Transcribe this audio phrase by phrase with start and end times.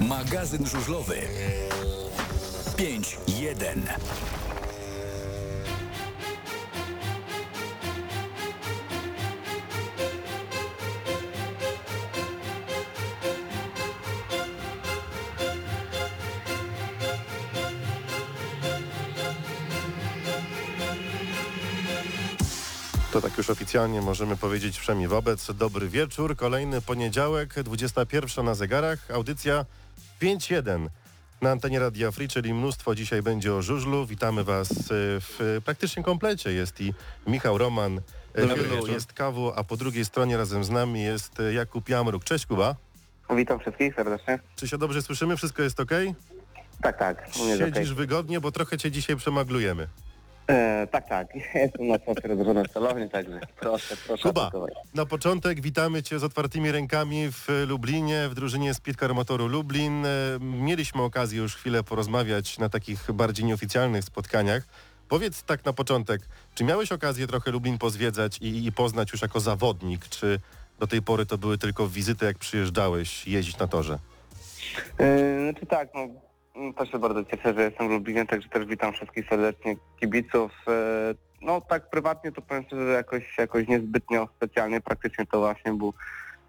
[0.00, 1.20] Magazyn żużlowy.
[2.76, 3.80] 5.1
[23.16, 25.52] To tak już oficjalnie możemy powiedzieć wszemi wobec.
[25.52, 29.64] Dobry wieczór, kolejny poniedziałek, 21 na zegarach, audycja
[30.22, 30.86] 5.1
[31.40, 34.06] na antenie Radia Free, czyli mnóstwo dzisiaj będzie o żużlu.
[34.06, 34.74] Witamy Was e,
[35.20, 36.52] w praktycznie komplecie.
[36.52, 36.94] Jest i
[37.26, 38.00] Michał Roman,
[38.34, 42.24] e, Wielu, jest Kawu, a po drugiej stronie razem z nami jest e, Jakub Jamruk.
[42.24, 42.76] Cześć Kuba.
[43.36, 44.38] Witam wszystkich serdecznie.
[44.56, 45.36] Czy się dobrze słyszymy?
[45.36, 45.90] Wszystko jest ok?
[46.82, 47.28] Tak, tak.
[47.58, 47.94] Siedzisz okej.
[47.94, 49.88] wygodnie, bo trochę Cię dzisiaj przemaglujemy.
[50.48, 51.28] E, tak, tak.
[51.54, 54.22] Jestem na rozłożony w salowni, także proszę, proszę.
[54.22, 54.74] Kuba, atakować.
[54.94, 60.06] na początek witamy Cię z otwartymi rękami w Lublinie, w drużynie Speedcar Motoru Lublin.
[60.06, 60.08] E,
[60.40, 64.62] Mieliśmy okazję już chwilę porozmawiać na takich bardziej nieoficjalnych spotkaniach.
[65.08, 66.22] Powiedz tak na początek,
[66.54, 70.40] czy miałeś okazję trochę Lublin pozwiedzać i, i poznać już jako zawodnik, czy
[70.78, 73.98] do tej pory to były tylko wizyty, jak przyjeżdżałeś jeździć na torze?
[74.98, 76.08] E, znaczy tak, no
[76.56, 80.52] mm, też się bardzo cieszę, że jestem w Lublinie, także też witam wszystkich serdecznie kibiców.
[80.68, 85.72] E, no tak prywatnie to powiem szczerze, że jakoś, jakoś niezbytnio specjalnie, praktycznie to właśnie
[85.72, 85.94] był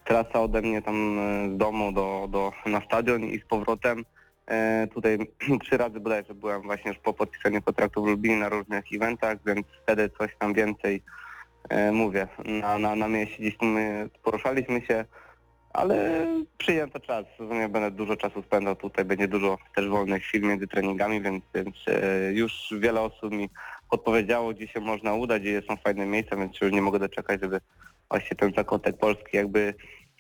[0.04, 4.06] trasa ode mnie tam e, z domu do, do, na stadion i z powrotem.
[4.48, 5.18] E, tutaj
[5.64, 9.68] trzy razy bodajże byłem właśnie już po podpisaniu kontraktu w Lublinie na różnych eventach, więc
[9.84, 11.04] wtedy coś tam więcej
[11.70, 12.28] e, mówię.
[12.46, 15.06] Na, na, na mieście gdzieś my poruszaliśmy się,
[15.74, 17.26] ale przyjęto czas.
[17.40, 21.76] Nie będę dużo czasu spędzał tutaj, będzie dużo też wolnych chwil między treningami, więc, więc
[21.88, 23.50] e, już wiele osób mi
[23.90, 27.60] podpowiedziało, gdzie się można udać, gdzie są fajne miejsca, więc już nie mogę doczekać, żeby
[28.10, 29.74] właśnie ten zakątek Polski jakby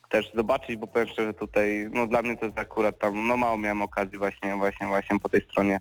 [0.09, 3.57] też zobaczyć, bo powiem szczerze tutaj, no dla mnie to jest akurat tam, no mało
[3.57, 5.79] miałem okazji właśnie, właśnie, właśnie po tej stronie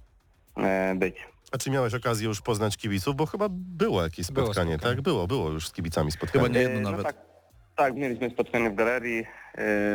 [0.57, 1.17] e, być.
[1.53, 3.17] A czy miałeś okazję już poznać kibiców?
[3.17, 4.95] Bo chyba było jakieś Było spotkanie, spotkanie.
[4.97, 5.03] tak?
[5.03, 6.45] Było, było już z kibicami spotkanie.
[6.45, 6.99] Chyba nie jedno E, nawet.
[6.99, 7.17] No tak,
[7.77, 9.25] tak, mieliśmy spotkanie w galerii e,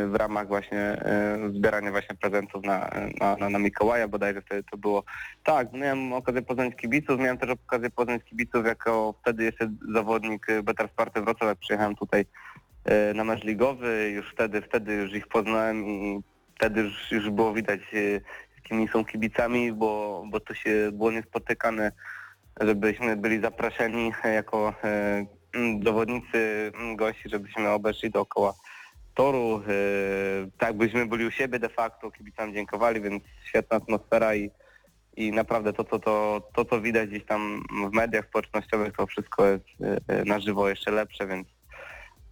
[0.06, 4.76] w ramach właśnie e, zbierania właśnie prezentów na, na, na, na Mikołaja, bodajże wtedy to
[4.76, 5.04] było.
[5.44, 10.88] Tak, miałem okazję poznać kibiców, miałem też okazję poznać kibiców jako wtedy jeszcze zawodnik Betar
[10.88, 12.24] Sparty Wrocław, jak przyjechałem tutaj
[12.84, 16.20] e, na mecz ligowy, już wtedy, wtedy już ich poznałem i
[16.56, 17.80] wtedy już, już było widać
[18.56, 21.92] jakimi są kibicami, bo, bo to się było niespotykane
[22.60, 24.74] żebyśmy byli zapraszeni jako
[25.54, 28.54] e, m, zawodnicy, m, gości, żebyśmy obeszli dookoła
[29.14, 29.62] toru.
[29.68, 29.70] E,
[30.58, 34.50] tak byśmy byli u siebie de facto, kibicom dziękowali, więc świetna atmosfera i,
[35.16, 39.46] i naprawdę to, to, to, to, co widać gdzieś tam w mediach społecznościowych, to wszystko
[39.46, 39.64] jest
[40.08, 41.48] e, na żywo jeszcze lepsze, więc,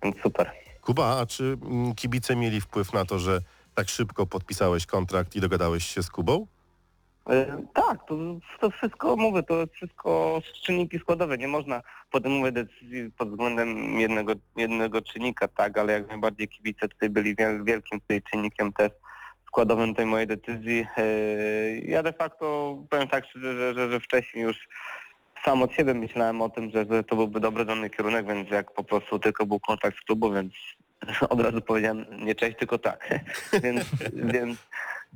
[0.02, 0.52] więc super.
[0.82, 3.40] Kuba, a czy mm, kibice mieli wpływ na to, że
[3.74, 6.46] tak szybko podpisałeś kontrakt i dogadałeś się z Kubą?
[7.30, 8.14] E, Tak, to,
[8.60, 11.38] to wszystko mówię, to wszystko czynniki składowe.
[11.38, 17.10] Nie można podejmować decyzji pod względem jednego, jednego czynnika, tak, ale jak najbardziej kibice tutaj
[17.10, 18.90] byli wiel, wielkim tutaj czynnikiem też
[19.46, 20.86] składowym tej mojej decyzji.
[20.96, 21.04] E,
[21.78, 24.56] Ja de facto powiem tak szczerze, że, że, że wcześniej już
[25.44, 28.72] sam od siebie myślałem o tym, że, że to byłby dobry mnie kierunek, więc jak
[28.72, 30.52] po prostu tylko był kontakt z klubu, więc
[31.30, 33.08] od razu powiedziałem nie cześć, tylko tak.
[33.64, 34.58] więc, więc,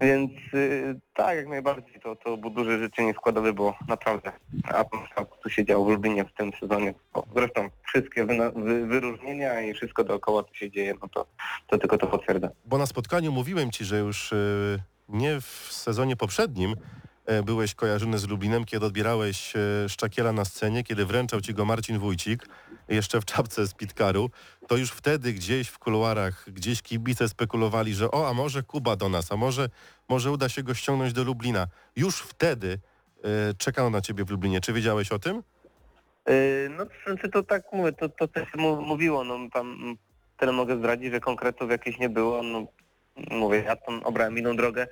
[0.01, 4.33] więc y, tak, jak najbardziej to, to był duży życzenie składowy, bo naprawdę
[4.65, 6.95] atmosfera, co się działo w Lublinie w tym sezonie.
[7.37, 11.27] Zresztą wszystkie wy, wyróżnienia i wszystko dookoła, co się dzieje, no to,
[11.67, 12.49] to tylko to potwierdza.
[12.67, 14.37] Bo na spotkaniu mówiłem ci, że już e,
[15.09, 16.75] nie w sezonie poprzednim
[17.27, 21.65] e, byłeś kojarzony z Lublinem, kiedy odbierałeś e, Szczakiela na scenie, kiedy wręczał ci go
[21.65, 22.47] Marcin Wójcik,
[22.89, 24.31] jeszcze w czapce z Pitkaru,
[24.69, 29.09] to już wtedy gdzieś w kuluarach, gdzieś kibice spekulowali, że o, a może Kuba do
[29.09, 29.69] nas, a może,
[30.09, 31.67] może uda się go ściągnąć do Lublina.
[31.97, 32.79] Już wtedy
[33.25, 34.61] e, czekał na ciebie w Lublinie.
[34.61, 35.43] Czy wiedziałeś o tym?
[36.27, 38.49] Yy, No znaczy to tak mówię, to, to też
[38.81, 39.97] mówiło, no tam
[40.37, 42.67] tyle mogę zdradzić, że konkretów jakichś nie było, no
[43.31, 44.87] mówię, ja tam obrałem inną drogę,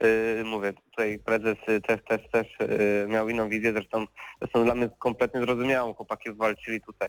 [0.00, 4.06] yy, mówię, tutaj prezes y, też, też, też yy, miał inną wizję, zresztą,
[4.40, 7.08] zresztą dla mnie kompletnie zrozumiałą, chłopaki walczyli tutaj,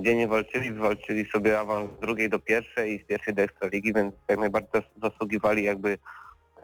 [0.00, 4.14] dziennie walczyli, walczyli sobie awans z drugiej do pierwszej i z pierwszej do Ekstraligi, więc
[4.28, 5.98] jak najbardziej zasługiwali jakby,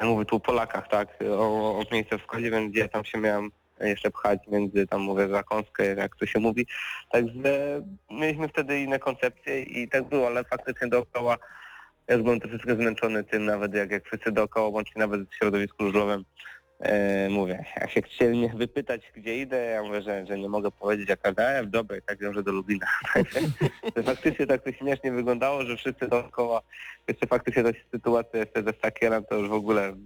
[0.01, 3.19] ja mówię tu o Polakach, tak, o, o miejsce w składzie, więc ja tam się
[3.19, 6.67] miałem jeszcze pchać między tam mówię zakąskę, jak to się mówi.
[7.11, 11.37] Także mieliśmy wtedy inne koncepcje i tak było, ale faktycznie dookoła
[12.09, 16.25] ja byłem troszeczkę zmęczony tym nawet jak, jak wszyscy dookoła, łącznie nawet w środowisku żużlowym
[16.81, 20.71] E, mówię, jak się chcieli mnie wypytać, gdzie idę, ja mówię, że, że nie mogę
[20.71, 22.87] powiedzieć, jaka daję, dobra, i tak wiążę do Lublina.
[23.95, 26.61] to faktycznie tak to śmiesznie wyglądało, że wszyscy dookoła,
[27.09, 29.97] jeszcze faktycznie ta sytuacja jeszcze ze Stakierem, to już w ogóle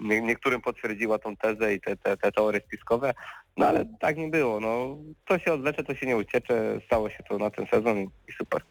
[0.00, 3.14] nie, niektórym potwierdziła tą tezę i te, te, te teorie spiskowe,
[3.56, 7.22] no ale tak nie było, no to się odlecze, to się nie uciecze, stało się
[7.28, 8.62] to na ten sezon i super.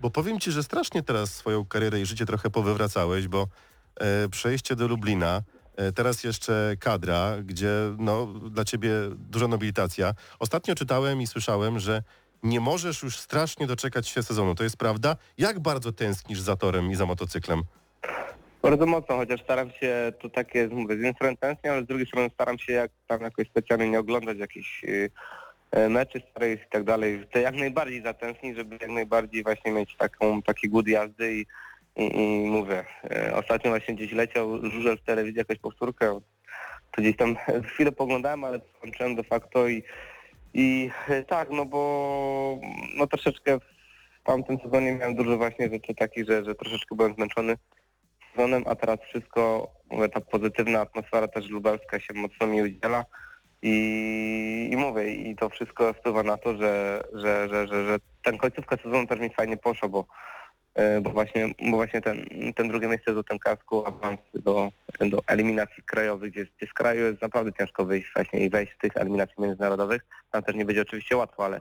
[0.00, 3.46] Bo powiem Ci, że strasznie teraz swoją karierę i życie trochę powywracałeś, bo
[4.00, 5.42] e, przejście do Lublina,
[5.94, 10.14] teraz jeszcze kadra, gdzie no, dla Ciebie duża nobilitacja.
[10.38, 12.02] Ostatnio czytałem i słyszałem, że
[12.42, 14.54] nie możesz już strasznie doczekać się sezonu.
[14.54, 15.16] To jest prawda?
[15.38, 17.62] Jak bardzo tęsknisz za torem i za motocyklem?
[18.62, 22.06] Bardzo mocno, chociaż staram się, to takie, mówię, z jednej strony tęsknię, ale z drugiej
[22.06, 25.10] strony staram się jak tam jakoś specjalnie nie oglądać jakichś y,
[25.70, 27.24] E, meczy starych i tak dalej.
[27.30, 31.46] Chcę jak najbardziej zatęsknić, żeby jak najbardziej właśnie mieć taką, taki good jazdy i,
[31.98, 36.20] i, mówię, e, ostatnio właśnie gdzieś leciał żużel w telewizji, jakaś powtórkę,
[36.90, 37.36] to gdzieś tam
[37.70, 39.82] chwilę poglądałem, ale skończyłem de facto i,
[40.54, 42.60] i e, tak, no bo
[42.96, 47.56] no troszeczkę w tamtym sezonie miałem dużo właśnie rzeczy takich, że, że troszeczkę byłem zmęczony
[48.32, 53.04] sezonem, a teraz wszystko, mówię, ta pozytywna atmosfera też lubelska się mocno mi udziela.
[53.62, 58.38] I, I mówię, i to wszystko wpływa na to, że, że, że, że, że ten
[58.38, 60.06] końcówka sezonu też mi fajnie poszło, bo,
[61.02, 62.26] bo właśnie, bo właśnie ten,
[62.56, 64.70] ten drugie miejsce do ten kasku, awans do,
[65.00, 68.78] do eliminacji krajowych, gdzie, gdzie z kraju jest naprawdę ciężko wyjść właśnie i wejść w
[68.78, 70.02] tych eliminacji międzynarodowych.
[70.30, 71.60] Tam też nie będzie oczywiście łatwo, ale,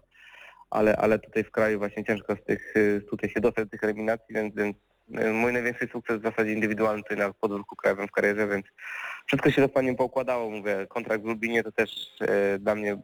[0.69, 2.73] ale, ale tutaj w kraju właśnie ciężko z tych,
[3.09, 4.77] tutaj się dostać do tych eliminacji, więc, więc
[5.15, 8.65] e, mój największy sukces w zasadzie indywidualny tutaj na podwórku krajowym w karierze, więc
[9.25, 10.49] wszystko się dokładnie poukładało.
[10.49, 11.89] Mówię, kontrakt w Lubinie to też
[12.21, 12.97] e, dla mnie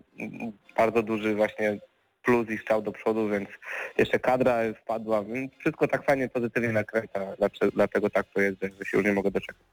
[0.77, 1.79] bardzo duży właśnie
[2.23, 3.49] plus i strzał do przodu, więc
[3.97, 7.19] jeszcze kadra wpadła, więc wszystko tak fajnie, pozytywnie nakręca,
[7.73, 9.63] dlatego tak to jest, że się już nie mogę doczekać.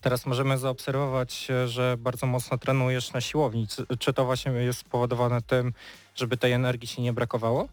[0.00, 3.66] Teraz możemy zaobserwować, że bardzo mocno trenujesz na siłowni.
[3.98, 5.72] Czy to właśnie jest spowodowane tym,
[6.14, 7.68] żeby tej energii się nie brakowało?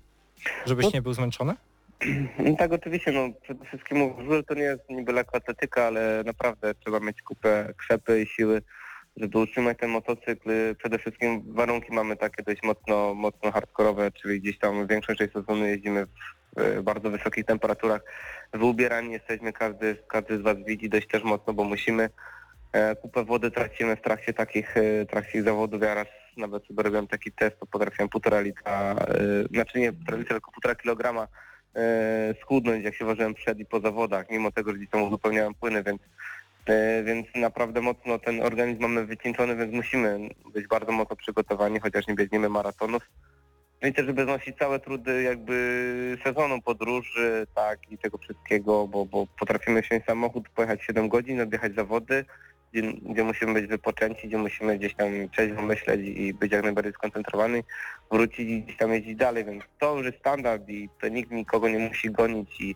[0.65, 1.53] Żebyś no, nie był zmęczony?
[2.57, 7.21] Tak, oczywiście, no przede wszystkim żużel to nie jest niby lekkoatletyka, ale naprawdę trzeba mieć
[7.21, 8.61] kupę krzepy i siły,
[9.17, 10.75] żeby utrzymać ten motocykl.
[10.77, 15.65] Przede wszystkim warunki mamy takie dość mocno, mocno hardkorowe, czyli gdzieś tam większą część sezonu
[15.65, 16.07] jeździmy
[16.57, 18.01] w bardzo wysokich temperaturach.
[18.53, 22.09] Wyubierani jesteśmy, każdy, każdy z Was widzi dość też mocno, bo musimy.
[22.75, 25.81] E, kupę wody tracimy w trakcie takich, e, trakcie zawodów.
[25.81, 26.07] Ja raz
[26.37, 30.51] nawet sobie robiłem taki test, to potrafiłem półtora litra, e, znaczy nie półtora litra, tylko
[30.51, 31.27] półtora kilograma
[32.41, 35.83] schudnąć, jak się ważyłem przed i po zawodach, mimo tego, że gdzieś tam uzupełniałem płyny,
[35.83, 36.01] więc,
[37.03, 42.15] więc naprawdę mocno ten organizm mamy wycieńczony, więc musimy być bardzo mocno przygotowani, chociaż nie
[42.15, 43.03] biegniemy maratonów.
[43.81, 49.05] No i też, żeby znosić całe trudy jakby sezonu podróży, tak, i tego wszystkiego, bo,
[49.05, 52.25] bo potrafimy wsiąść samochód, pojechać 7 godzin, odjechać zawody,
[52.73, 56.93] gdzie, gdzie, musimy być wypoczęci, gdzie musimy gdzieś tam trzeźwo myśleć i być jak najbardziej
[56.93, 57.63] skoncentrowani,
[58.11, 61.69] wrócić i gdzieś tam jeździć dalej, więc to już jest standard i to nikt nikogo
[61.69, 62.75] nie musi gonić i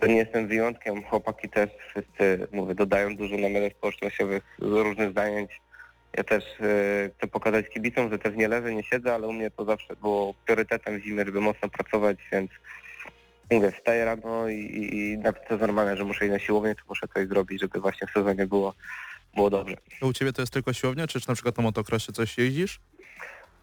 [0.00, 1.04] to nie jestem wyjątkiem.
[1.04, 5.50] Chłopaki też wszyscy, mówię, dodają dużo na mediach społecznościowych różnych zajęć.
[6.16, 9.50] Ja też e, chcę pokazać kibicom, że też nie leżę, nie siedzę, ale u mnie
[9.50, 12.50] to zawsze było priorytetem w zimie, żeby mocno pracować, więc
[13.50, 16.74] mówię, wstaję rano i, i, i nawet to jest normalne, że muszę iść na siłownię,
[16.74, 18.74] to muszę coś zrobić, żeby właśnie w sezonie było,
[19.34, 19.76] było dobrze.
[20.02, 22.80] u Ciebie to jest tylko siłownia, czy, czy na przykład na motocrossie coś jeździsz?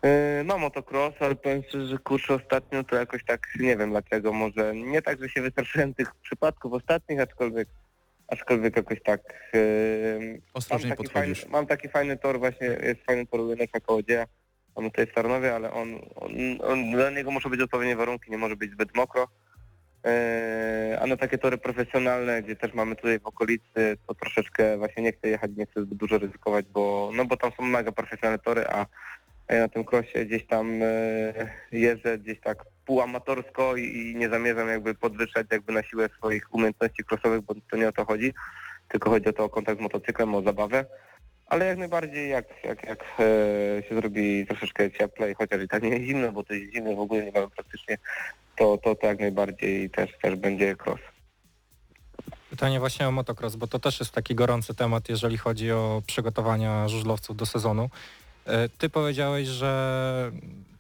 [0.03, 4.33] Yy, no motocross, ale powiem szczerze, że kurczę ostatnio to jakoś tak, nie wiem dlaczego,
[4.33, 7.68] może nie tak, że się wystraszyłem tych przypadków ostatnich, aczkolwiek
[8.27, 9.21] aczkolwiek jakoś tak...
[9.53, 11.40] Yy, Ostrożnie podchodzisz.
[11.40, 14.26] Fajny, mam taki fajny tor właśnie, jest fajny tor Ujeneka Kołodzieja,
[14.76, 16.31] mamy tutaj w Tarnowie, ale on, on,
[16.64, 19.28] on, dla niego muszą być odpowiednie warunki, nie może być zbyt mokro,
[20.06, 25.04] E, a na takie tory profesjonalne, gdzie też mamy tutaj w okolicy, to troszeczkę właśnie
[25.04, 28.40] nie chcę jechać, nie chcę zbyt dużo ryzykować, bo no bo tam są mega profesjonalne
[28.40, 28.85] tory, a
[29.56, 30.88] ja na tym krosie gdzieś tam e,
[31.72, 37.04] jeżdżę gdzieś tak półamatorsko i, i nie zamierzam jakby podwyższać jakby na siłę swoich umiejętności
[37.04, 38.34] krosowych, bo to nie o to chodzi,
[38.88, 40.86] tylko chodzi o to o kontakt z motocyklem, o zabawę.
[41.46, 45.90] Ale jak najbardziej jak, jak, jak e, się zrobi troszeczkę cieplej, chociaż i tak nie
[45.90, 47.98] jest zimno, bo to jest zimno w ogóle nie mamy praktycznie
[48.58, 51.00] to, to, to jak najbardziej też, też będzie cross.
[52.50, 56.88] Pytanie właśnie o motocross, bo to też jest taki gorący temat, jeżeli chodzi o przygotowania
[56.88, 57.90] żużlowców do sezonu.
[58.45, 60.31] E, ty powiedziałeś, że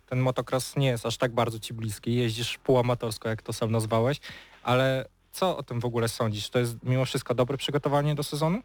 [0.09, 4.19] ten motocross nie jest aż tak bardzo ci bliski, jeździsz półamatorsko, jak to sam nazwałeś,
[4.63, 6.49] ale co o tym w ogóle sądzisz?
[6.49, 8.61] To jest mimo wszystko dobre przygotowanie do sezonu?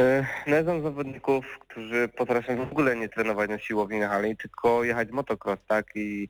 [0.00, 4.36] E, no ja znam zawodników, którzy potrafią w ogóle nie trenować na siłowni na hali,
[4.36, 5.86] tylko jechać motocross, tak?
[5.94, 6.28] I,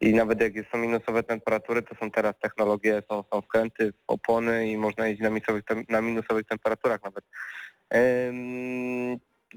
[0.00, 4.76] i nawet jak są minusowe temperatury, to są teraz technologie, są, są wkręty, opony i
[4.76, 7.24] można jeździć na minusowych, na minusowych temperaturach nawet.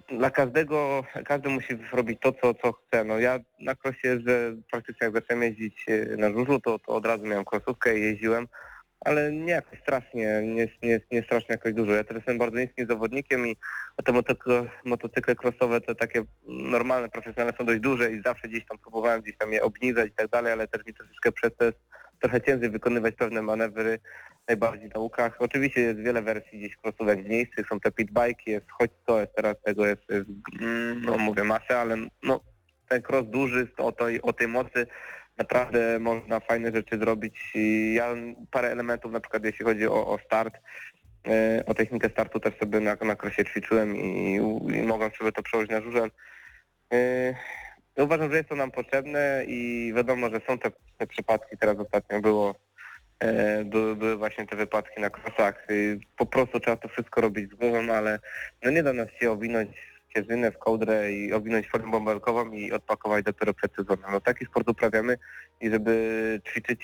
[0.09, 3.03] Dla każdego, każdy musi robić to, co, co chce.
[3.03, 7.05] No ja na krosie, że praktycznie jak zacząłem jeździć e, na żużlu, to, to od
[7.05, 8.47] razu miałem krosówkę i jeździłem,
[9.05, 11.91] ale nie jakoś strasznie, nie, nie, nie strasznie jakoś dużo.
[11.91, 13.55] Ja teraz jestem bardzo niskim zawodnikiem i
[14.05, 18.77] te motocykle, motocykle crossowe to takie normalne, profesjonalne są dość duże i zawsze gdzieś tam
[18.77, 21.79] próbowałem gdzieś tam je obniżać i tak dalej, ale też mi troszeczkę przez to jest
[22.19, 23.99] trochę ciężej wykonywać pewne manewry
[24.49, 25.35] najbardziej na łukach.
[25.39, 29.55] Oczywiście jest wiele wersji gdzieś crossówek mniejszych, są te pitbike, jest choć to jest teraz
[29.63, 30.29] tego jest, jest
[30.61, 32.39] mm, no mówię masę, ale no
[32.87, 34.87] ten cross duży o o tej mocy
[35.39, 37.53] naprawdę można fajne rzeczy zrobić.
[37.93, 38.15] Ja
[38.51, 40.53] parę elementów, na przykład jeśli chodzi o, o start,
[41.27, 44.35] e, o technikę startu też sobie na, na krosie ćwiczyłem i,
[44.75, 46.11] i mogłem sobie to przełożyć na żużel.
[46.93, 47.33] E,
[47.97, 51.77] ja uważam, że jest to nam potrzebne i wiadomo, że są te, te przypadki, teraz
[51.79, 52.55] ostatnio było,
[53.65, 55.67] były, były właśnie te wypadki na krosach.
[56.17, 58.19] Po prostu trzeba to wszystko robić z głową, ale
[58.63, 59.69] no nie da nas się owinąć
[60.09, 64.11] w kierzynę, w kołdrę i owinąć formę bąbelkową i odpakować dopiero przed sezonem.
[64.11, 65.17] No taki sport uprawiamy
[65.61, 66.81] i żeby ćwiczyć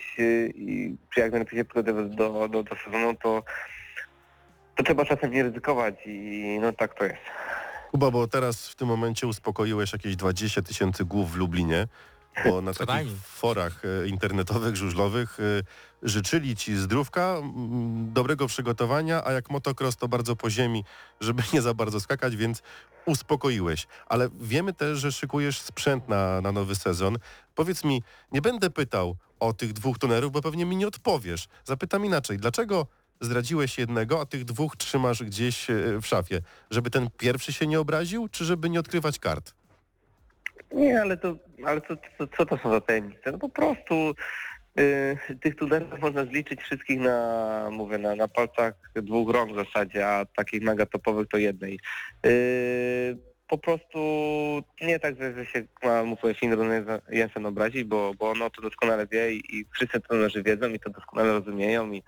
[0.56, 3.44] i czy jak najlepiej się przygotować do, do, do sezonu, to,
[4.76, 7.22] to trzeba czasem nie ryzykować i no tak to jest.
[7.92, 11.88] Kuba, bo teraz w tym momencie uspokoiłeś jakieś 20 tysięcy głów w Lublinie,
[12.46, 15.44] bo na takich forach e, internetowych, żużlowych e,
[16.06, 17.42] życzyli ci zdrówka,
[17.96, 20.84] dobrego przygotowania, a jak motocross to bardzo po ziemi,
[21.22, 22.62] żeby nie za bardzo skakać, więc
[23.06, 23.88] uspokoiłeś.
[24.08, 27.18] Ale wiemy też, że szykujesz sprzęt na, na nowy sezon.
[27.56, 31.48] Powiedz mi, nie będę pytał o tych dwóch tunerów, bo pewnie mi nie odpowiesz.
[31.64, 32.88] Zapytam inaczej, dlaczego
[33.22, 36.42] zdradziłeś jednego, a tych dwóch trzymasz gdzieś e, w szafie?
[36.72, 39.54] Żeby ten pierwszy się nie obraził, czy żeby nie odkrywać kart?
[40.72, 41.36] Nie, ale to,
[41.66, 43.32] ale to, to, co to są za tajemnice?
[43.32, 44.16] No po prostu
[45.42, 50.26] tych tunerów można zliczyć wszystkich na, mówię, na, na palcach dwóch rąk w zasadzie, a
[50.26, 51.80] takich mega topowych to jednej.
[52.26, 53.18] Y,
[53.48, 54.00] po prostu
[54.82, 56.70] nie tak, że, się ma, mówię, Finron
[57.10, 60.90] Jensen obrazić, bo, bo ono to doskonale wie i, i wszyscy trenerzy wiedzą i to
[60.90, 62.04] doskonale rozumieją i,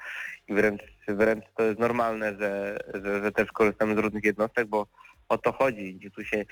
[0.48, 4.88] i wręcz, wręcz to jest normalne, że, że, że też korzystamy z różnych jednostek, bo
[5.30, 6.00] o to chodzi.
[6.04, 6.46] Nikt tu się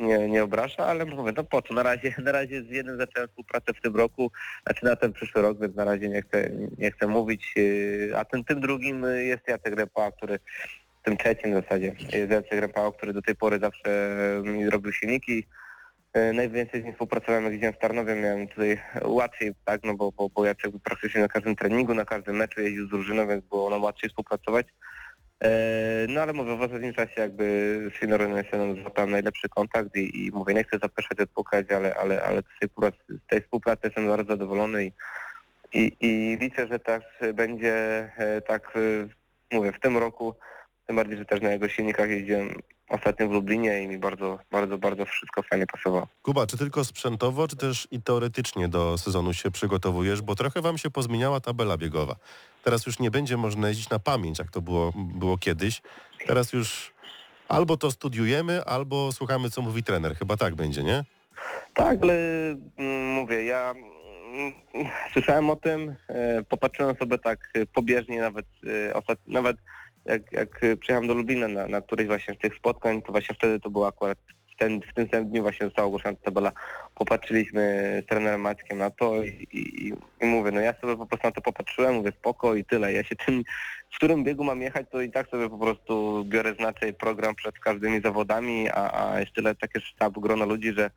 [0.00, 1.74] nie, nie obraża, ale mówię, no po co?
[1.74, 4.30] Na razie, na razie z jednym zacząłem współpracę w tym roku,
[4.66, 7.52] znaczy na ten przyszły rok, więc na razie nie chcę, nie chcę mówić.
[7.56, 10.38] yy, A tym, tym drugim jest Jacek Repa, który
[11.02, 14.16] tym trzecim w zasadzie jest Jacek Repa, który do tej pory zawsze
[14.70, 15.46] robił silniki.
[16.14, 20.12] Yy, Najwięcej z nim współpracowałem, jak jeździłem w Tarnowie, miałem tutaj łatwiej, tak, no bo,
[20.12, 23.70] bo, bo Jacek praktycznie na każdym treningu, na każdym meczu jeździł z drużyną, więc było
[23.70, 24.66] nam łatwiej współpracować.
[25.44, 27.44] E, No ale mówię, w ostatnim czasie jakby
[27.94, 28.32] z Finorem
[28.82, 32.68] złapałem najlepszy kontakt i, i mówię, nie chcę zapeszać odpukać, ale, ale, ale z, tej
[32.68, 34.92] współpracy, z tej współpracy jestem bardzo zadowolony i,
[35.72, 37.02] i, i liczę, że też
[37.34, 37.74] będzie
[38.16, 40.34] e, tak, e, mówię, w tym roku,
[40.86, 44.78] tym bardziej, że też na jego silnikach jeździłem ostatnio w Lublinie i mi bardzo, bardzo,
[44.78, 46.08] bardzo wszystko fajnie pasowało.
[46.22, 50.22] Kuba, czy tylko sprzętowo, czy też i teoretycznie do sezonu się przygotowujesz?
[50.22, 52.16] Bo trochę wam się pozmieniała tabela biegowa.
[52.68, 55.82] Teraz już nie będzie można jeździć na pamięć, jak to było, było kiedyś.
[56.26, 56.92] Teraz już
[57.48, 60.16] albo to studiujemy, albo słuchamy, co mówi trener.
[60.16, 61.04] Chyba tak będzie, nie?
[61.74, 62.14] Tak, ale
[62.76, 64.52] mm, mówię, ja mm,
[65.12, 68.46] słyszałem o tym, e, popatrzyłem sobie tak pobieżnie nawet,
[68.96, 69.56] e, nawet
[70.04, 73.60] jak, jak przyjechałem do Lublina na, na któryś właśnie z tych spotkań, to właśnie wtedy
[73.60, 74.18] to było akurat
[74.58, 76.52] ten, w tym samym dniu właśnie została ogłoszona ta tabela.
[76.94, 77.62] Popatrzyliśmy
[78.04, 81.32] z trenerem Maćkiem na to i, i, i mówię, no ja sobie po prostu na
[81.32, 82.92] to popatrzyłem, mówię spoko i tyle.
[82.92, 83.42] Ja się tym,
[83.92, 87.58] w którym biegu mam jechać, to i tak sobie po prostu biorę znaczej program przed
[87.58, 90.90] każdymi zawodami, a, a jest tyle takie sztab, grono ludzi, że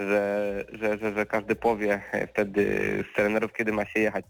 [0.00, 2.64] że, że, że, że każdy powie wtedy
[3.10, 4.24] z trenerów, kiedy ma się jechać.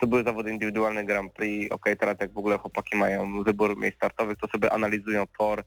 [0.00, 3.96] To były zawody indywidualne Grand Prix, okej, teraz jak w ogóle chłopaki mają wybór miejsc
[3.96, 5.64] startowych, to sobie analizują tor,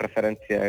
[0.00, 0.60] preferencje,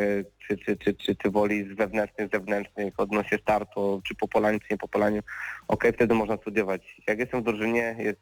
[0.48, 4.68] czy, czy, czy, czy, czy woli z wewnętrznych, zewnętrznych, odnośnie startu, czy po polaniu, czy
[4.72, 5.22] nie po polaniu,
[5.68, 7.02] okej, wtedy można studiować.
[7.08, 8.20] Jak jestem w drużynie, jest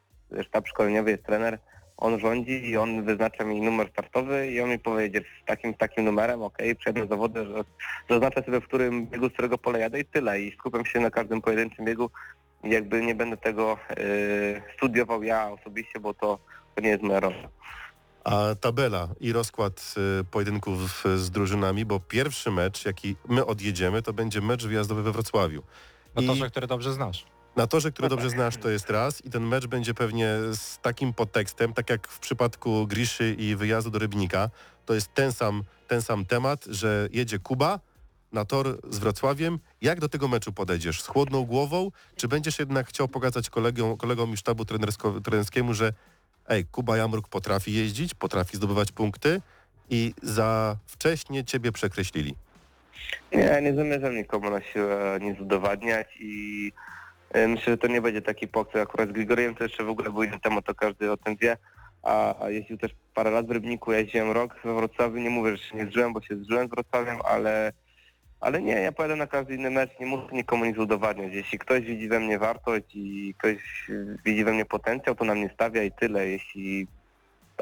[0.48, 1.60] sztab szkoleniowy, jest trener,
[1.98, 6.06] on rządzi i on wyznacza mi numer startowy i on mi powiedzie z takim, takim
[6.06, 7.64] numerem, okej, okay, przed zawody, że
[8.10, 10.42] zaznaczę sobie, w którym biegu, z którego pole jadę i tyle.
[10.42, 12.10] I skupiam się na każdym pojedynczym biegu.
[12.64, 16.40] Jakby nie będę tego y, studiował ja osobiście, bo to,
[16.76, 17.50] to nie jest moja rola.
[18.24, 24.14] A tabela i rozkład y, pojedynków z drużynami, bo pierwszy mecz, jaki my odjedziemy, to
[24.14, 25.64] będzie mecz wyjazdowy we Wrocławiu.
[26.16, 27.26] Na I- torze, który dobrze znasz.
[27.56, 31.14] Na torze, który dobrze znasz, to jest raz i ten mecz będzie pewnie z takim
[31.14, 34.50] podtekstem, tak jak w przypadku Griszy i wyjazdu do Rybnika.
[34.86, 37.80] To jest ten sam, ten sam temat, że jedzie Kuba
[38.32, 39.60] na tor z Wrocławiem.
[39.82, 41.02] Jak do tego meczu podejdziesz?
[41.02, 41.92] Z chłodną głową?
[42.16, 45.94] Czy będziesz jednak chciał pokazać kolegom, kolegom i sztabu trenersko, trenerskiemu, że
[46.50, 49.42] ej, Kuba Jamruk potrafi jeździć, potrafi zdobywać punkty
[49.90, 52.36] i za wcześnie ciebie przekreślili?
[53.32, 56.72] Nie, nie zamierzam nikomu na siłę nic udowadniać i
[57.32, 58.82] e, myślę, że to nie będzie taki pokój.
[58.82, 61.58] Akurat z Grigoriem to jeszcze w ogóle był inny temat, to każdy o tym wie.
[62.04, 65.18] A, a jeździł też parę lat w Rybniku, jeździłem rok we Wrocławiu.
[65.18, 67.74] Nie mówię, że się nie zżyłem, bo się zżyłem z Wrocławiem, ale,
[68.40, 71.34] ale nie, ja pojadę na każdy inny mecz, nie muszę nikomu nic udowadniać.
[71.34, 73.58] Jeśli ktoś widzi we mnie wartość i ktoś
[74.26, 76.28] widzi we mnie potencjał, to na mnie stawia i tyle.
[76.28, 76.88] Jeśli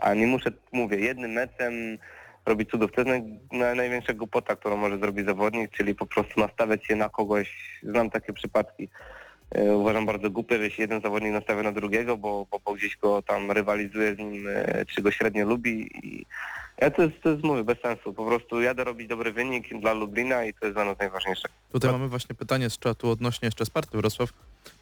[0.02, 1.98] a nie muszę, mówię, jednym meczem
[2.46, 2.92] robić cudów.
[2.92, 6.96] To jest naj, naj, największa głupota, którą może zrobić zawodnik, czyli po prostu nastawiać się
[6.96, 7.80] na kogoś.
[7.84, 8.90] Znam takie przypadki.
[9.52, 12.98] E, uważam bardzo głupie, że się jeden zawodnik nastawia na drugiego, bo, bo, bo gdzieś
[12.98, 15.90] go tam rywalizuje z nim, e, czy go średnio lubi.
[16.04, 16.26] I
[16.82, 18.14] ja to jest, to jest, mówię, bez sensu.
[18.14, 21.48] Po prostu jadę robić dobry wynik dla Lublina i to jest dla nas najważniejsze.
[21.72, 24.30] Tutaj mamy właśnie pytanie z czatu odnośnie jeszcze Sparty Wrocław.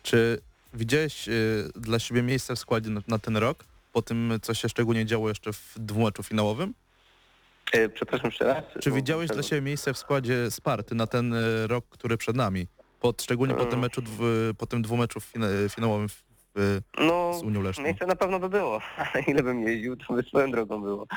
[0.03, 0.41] Czy
[0.74, 3.65] widziałeś y, dla siebie miejsce w składzie na, na ten rok?
[3.93, 6.74] Po tym, co się szczególnie działo jeszcze w dwumeczu finałowym?
[7.72, 8.63] E, przepraszam jeszcze raz.
[8.81, 11.36] Czy widziałeś dla siebie miejsce w składzie Sparty na ten
[11.67, 12.67] rok, który przed nami?
[13.06, 13.82] Pod, szczególnie po tym Mm.
[13.82, 14.02] meczu,
[14.58, 16.24] po tym dwumeczu fina, finałowym w,
[16.56, 17.84] w, No, z Unią Leszną.
[17.84, 21.08] miejsce na pewno by było, ale ile bym jeździł, to by swoją drogą było.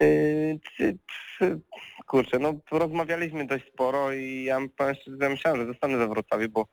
[0.00, 0.98] Yy, czy,
[1.38, 1.60] czy,
[2.06, 6.66] kurczę, no rozmawialiśmy dość sporo i ja powiem szczerze, myślałem, że zostanę we Wrocławiu, bo,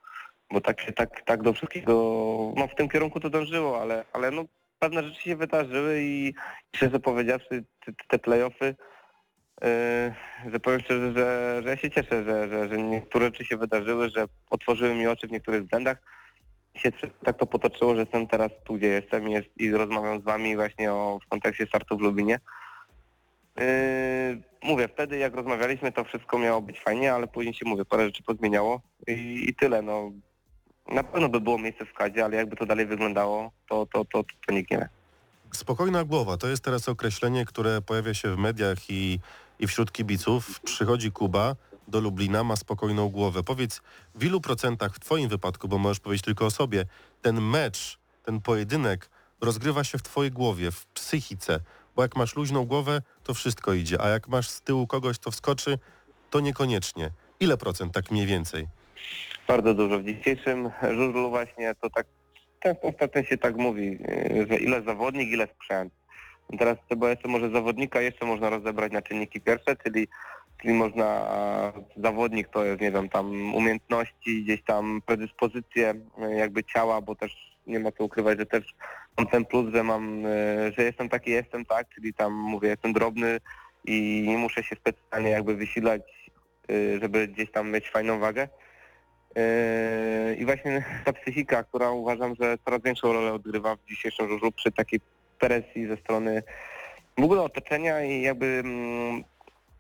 [0.51, 1.93] bo tak się tak, tak do wszystkiego,
[2.55, 4.45] no w tym kierunku to dążyło, ale, ale no
[4.79, 6.33] pewne rzeczy się wydarzyły i
[6.75, 8.75] szczerze powiedziawszy, te, te playoffy,
[10.51, 14.09] że powiem szczerze, że, że ja się cieszę, że, że, że niektóre rzeczy się wydarzyły,
[14.09, 15.97] że otworzyły mi oczy w niektórych względach
[16.75, 16.91] się
[17.25, 20.55] tak to potoczyło, że jestem teraz tu, gdzie jestem i, jest, i rozmawiam z wami
[20.55, 22.39] właśnie o, w kontekście startu w Lubinie.
[23.57, 23.63] Yy,
[24.63, 28.23] mówię, wtedy jak rozmawialiśmy, to wszystko miało być fajnie, ale później się, mówię, parę rzeczy
[28.23, 30.11] pozmieniało i, i tyle, no.
[30.87, 34.23] Na pewno by było miejsce w skadzie, ale jakby to dalej wyglądało, to, to, to,
[34.23, 34.89] to, to nikt nie wie.
[35.51, 39.19] Spokojna głowa to jest teraz określenie, które pojawia się w mediach i,
[39.59, 40.59] i wśród kibiców.
[40.59, 41.55] Przychodzi Kuba
[41.87, 43.43] do Lublina, ma spokojną głowę.
[43.43, 43.81] Powiedz,
[44.15, 46.85] w ilu procentach w Twoim wypadku, bo możesz powiedzieć tylko o sobie,
[47.21, 49.09] ten mecz, ten pojedynek
[49.41, 51.59] rozgrywa się w Twojej głowie, w psychice,
[51.95, 55.31] bo jak masz luźną głowę, to wszystko idzie, a jak masz z tyłu kogoś, to
[55.31, 55.79] wskoczy,
[56.29, 57.11] to niekoniecznie.
[57.39, 58.67] Ile procent tak mniej więcej?
[59.47, 59.99] Bardzo dużo.
[59.99, 62.07] W dzisiejszym żużlu właśnie to tak
[62.59, 63.85] często ostatnio się tak mówi,
[64.31, 65.93] yy, że ile zawodnik, ile sprzęt.
[66.59, 66.77] Teraz
[67.09, 70.07] jeszcze może zawodnika jeszcze można rozebrać na czynniki pierwsze, czyli
[70.61, 76.63] czyli można a, zawodnik to jest, nie wiem, tam umiejętności, gdzieś tam predyspozycje e, jakby
[76.63, 78.75] ciała, bo też nie ma co ukrywać, że też
[79.17, 80.29] mam ten plus, że mam, e,
[80.77, 83.39] że jestem taki, jestem tak, czyli tam mówię, jestem drobny
[83.85, 86.31] i nie muszę się specjalnie jakby wysilać,
[86.69, 88.47] e, żeby gdzieś tam mieć fajną wagę.
[89.35, 94.51] E, I właśnie ta psychika, która uważam, że coraz większą rolę odgrywa w dzisiejszym żużlu
[94.51, 94.99] przy takiej
[95.39, 96.43] presji ze strony
[97.17, 99.23] w ogóle otoczenia i jakby mm,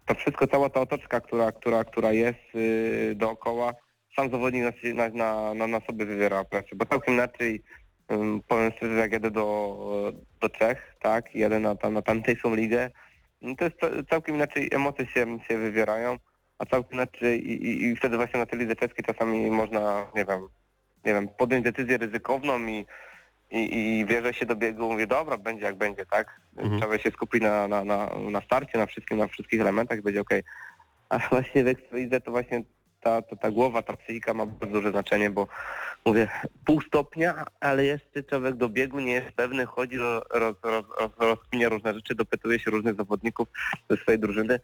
[0.05, 3.73] to wszystko, cała ta otoczka, która, która, która jest yy, dookoła,
[4.15, 4.63] sam zawodnik
[4.93, 7.61] na, na, na, na, sobie wywiera presję, bo całkiem inaczej
[8.47, 12.89] powiem szczerze, jak jedę do, do Czech, tak, jadę na, tam, na tamtejszą ligę,
[13.41, 16.17] no to jest ca- całkiem inaczej emocje się, się wywierają,
[16.59, 20.25] a całkiem inaczej i, i, i wtedy właśnie na tej lidze czeskiej czasami można, nie
[20.25, 20.47] wiem,
[21.05, 22.85] nie wiem, podjąć decyzję ryzykowną i,
[23.51, 26.41] i, i wierzę się do biegu, mówię, dobra, będzie jak będzie, tak?
[26.57, 26.81] Mhm.
[26.81, 30.21] Trzeba się skupić na, na, na, na starcie, na wszystkim, na wszystkich elementach i będzie
[30.21, 30.43] okej.
[31.09, 32.63] A właśnie w Ekstralidze to właśnie
[33.01, 35.47] ta, ta, ta głowa, ta psychika ma bardzo duże znaczenie, bo
[36.05, 36.27] mówię,
[36.65, 41.69] pół stopnia, ale jeszcze człowiek do biegu nie jest pewny, chodzi, roz, roz, roz, rozkminia
[41.69, 43.47] różne rzeczy, dopytuje się różnych zawodników
[43.89, 44.59] ze swojej drużyny.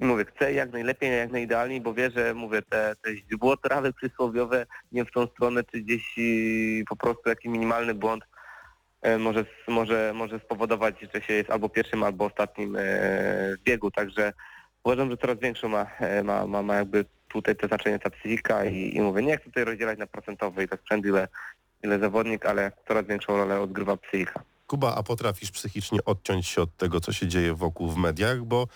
[0.00, 3.92] I mówię, chcę jak najlepiej, jak najidealniej, bo wie, że mówię, te, te źdźbło trawy
[3.92, 8.24] przysłowiowe nie w tą stronę, czy gdzieś y, po prostu jakiś minimalny błąd
[9.02, 12.80] e, może, może, może spowodować, że się jest albo pierwszym, albo ostatnim e,
[13.56, 13.90] w biegu.
[13.90, 14.32] Także
[14.84, 18.64] uważam, że coraz większą ma, e, ma, ma, ma jakby tutaj to znaczenie ta psychika
[18.64, 21.28] i, i mówię, nie chcę tutaj rozdzielać na procentowe ile sprzęt, ile,
[21.82, 24.42] ile zawodnik, ale coraz większą rolę odgrywa psychika.
[24.66, 28.62] Kuba, a potrafisz psychicznie odciąć się od tego, co się dzieje wokół w mediach, bo
[28.62, 28.66] e,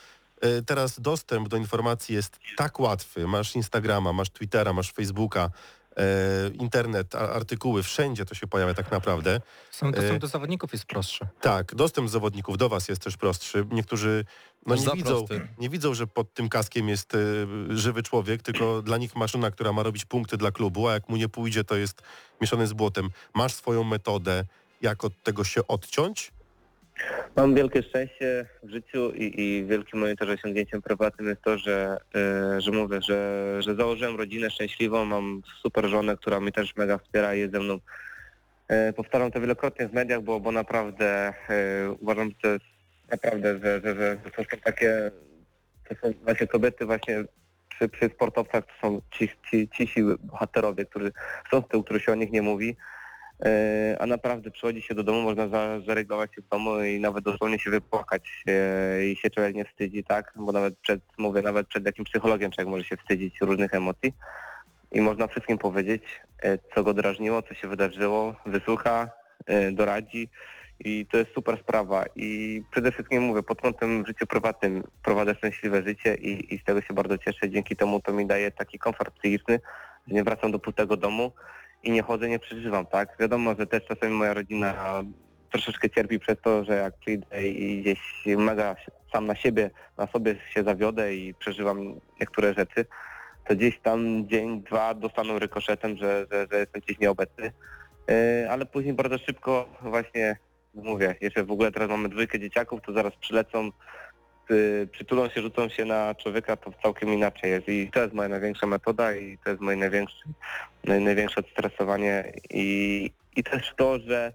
[0.67, 3.27] teraz dostęp do informacji jest tak łatwy.
[3.27, 5.51] Masz Instagrama, masz Twittera, masz Facebooka,
[5.97, 9.41] e, internet, artykuły, wszędzie to się pojawia tak naprawdę.
[9.71, 11.27] Sam dostęp E, do zawodników jest prostszy.
[11.41, 13.67] Tak, dostęp zawodników do was jest też prostszy.
[13.71, 14.25] Niektórzy
[14.67, 15.49] no, nie, widzą, prosty.
[15.59, 17.19] nie widzą, że pod tym kaskiem jest e,
[17.69, 21.17] żywy człowiek, tylko dla nich maszyna, która ma robić punkty dla klubu, a jak mu
[21.17, 22.03] nie pójdzie, to jest
[22.41, 23.11] mieszany z błotem.
[23.35, 24.45] Masz swoją metodę,
[24.81, 26.33] jak od tego się odciąć?
[27.37, 31.99] Mam wielkie szczęście w życiu i, i wielkim moim też osiągnięciem prywatnym jest to, że,
[32.15, 36.99] e, że mówię, że, że założyłem rodzinę szczęśliwą, mam super żonę, która mnie też mega
[36.99, 37.79] wspiera i jest ze mną.
[38.69, 42.65] E, powtarzam to wielokrotnie w mediach, bo, bo naprawdę e, uważam, że jest
[43.11, 45.11] naprawdę, że, że, że to są takie,
[45.89, 47.25] to są właśnie kobiety właśnie
[47.69, 51.13] przy, przy sportowcach to są ci, ci, cisi bohaterowie, którzy
[51.51, 52.77] są z tyłu, których się o nich nie mówi,
[53.99, 57.59] a naprawdę przychodzi się do domu, można za, zareagować się w domu i nawet dosłownie
[57.59, 60.33] się wypłakać e, i się człowiek nie wstydzi, tak?
[60.37, 64.13] Bo nawet przed, mówię, nawet przed jakimś psychologiem człowiek może się wstydzić różnych emocji
[64.93, 66.03] i można wszystkim powiedzieć,
[66.43, 69.11] e, co go drażniło, co się wydarzyło, wysłucha,
[69.47, 70.29] e, doradzi
[70.81, 75.35] i to jest super sprawa i przede wszystkim mówię, pod kątem w życiu prywatnym prowadzę
[75.35, 77.51] szczęśliwe życie i, i z tego się bardzo cieszę.
[77.51, 79.61] Dzięki temu to mi daje taki komfort psychiczny,
[80.09, 81.33] że nie wracam do pustego domu
[81.87, 83.17] i nie chodzę, nie przeżywam, tak?
[83.21, 84.75] Wiadomo, że też czasami moja rodzina
[85.51, 88.77] troszeczkę cierpi przez to, że jak przyjdę i gdzieś mega
[89.13, 92.87] sam na siebie, na sobie się zawiodę i przeżywam niektóre rzeczy,
[93.49, 97.53] to gdzieś tam dzień, dwa dostaną rykoszetem, że, że, że jestem gdzieś nieobecny.
[98.09, 100.37] Yy, ale później bardzo szybko właśnie
[100.75, 103.71] mówię, jeszcze w ogóle teraz mamy dwójkę dzieciaków, to zaraz przylecą,
[104.93, 107.69] przytulą się, rzucą się na człowieka, to całkiem inaczej jest.
[107.69, 110.25] I to jest moja największa metoda i to jest moje największe,
[110.85, 114.33] naj, największe odstresowanie i, i też to, że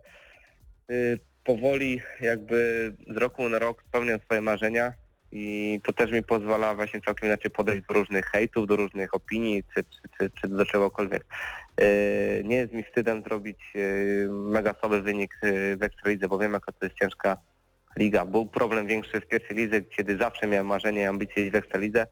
[0.91, 4.93] y, powoli jakby z roku na rok spełniam swoje marzenia
[5.31, 9.63] i to też mi pozwala właśnie całkiem inaczej podejść do różnych hejtów, do różnych opinii
[9.75, 11.25] czy, czy, czy, czy do czegokolwiek.
[11.79, 11.85] Yy,
[12.43, 15.37] nie jest mi wstydem zrobić yy, mega słaby wynik
[15.77, 17.37] w Ekstralidze, bo wiem jaka to jest ciężka
[17.97, 18.25] liga.
[18.25, 22.07] Był problem większy w pierwszej lidze, kiedy zawsze miałem marzenie i ambicje iść w Ekstralidze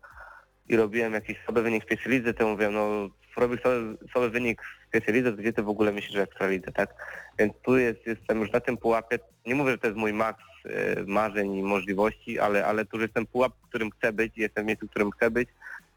[0.69, 4.61] i robiłem jakiś słaby wynik w pierwszej lidze, to mówię, no robisz słaby, słaby wynik
[4.87, 6.89] w pierwszej lidze, to gdzie ty w ogóle myślisz o Ekstralidze, tak?
[7.39, 10.43] Więc tu jest, jestem już na tym pułapie, nie mówię, że to jest mój maks
[11.07, 14.87] marzeń i możliwości, ale, ale tu jestem pułap, w którym chcę być, jestem w miejscu,
[14.87, 15.49] w którym chcę być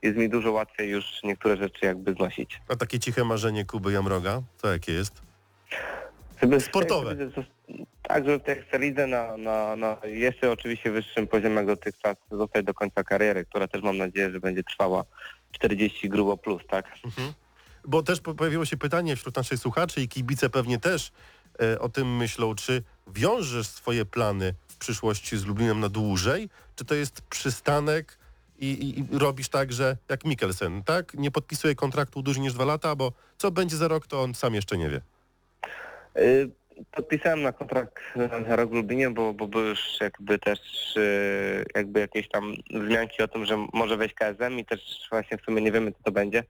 [0.02, 2.60] jest mi dużo łatwiej już niektóre rzeczy jakby znosić.
[2.68, 5.22] A takie ciche marzenie Kuby Jamroga, to jakie jest?
[6.42, 7.16] Żeby Sportowe.
[8.02, 12.64] tak, żeby w tej Excelidze na, na, na jeszcze oczywiście wyższym poziomie jak dotychczas zostać
[12.64, 15.04] do końca kariery, która też mam nadzieję, że będzie trwała
[15.52, 16.86] 40 grubo plus, tak?
[17.04, 17.32] Mhm.
[17.84, 21.12] Bo też pojawiło się pytanie wśród naszych słuchaczy i kibice pewnie też
[21.62, 26.84] e, o tym myślą, czy wiążesz swoje plany w przyszłości z Lublinem na dłużej, czy
[26.84, 28.18] to jest przystanek
[28.58, 31.14] i, i, i, robisz tak, że jak Mikkelsen, tak?
[31.14, 34.54] Nie podpisuje kontraktu dłużej niż dwa lata, bo co będzie za rok, to on sam
[34.54, 35.00] jeszcze nie wie.
[36.18, 36.50] Y,
[36.90, 37.94] podpisałem na kontrakt
[38.46, 40.58] na rok Lublinie, bo, bo były już jakby też
[40.96, 45.42] y, jakby jakieś tam wzmianki o tym, że może wejść KSM i też właśnie w
[45.42, 46.44] sumie nie wiemy co to będzie.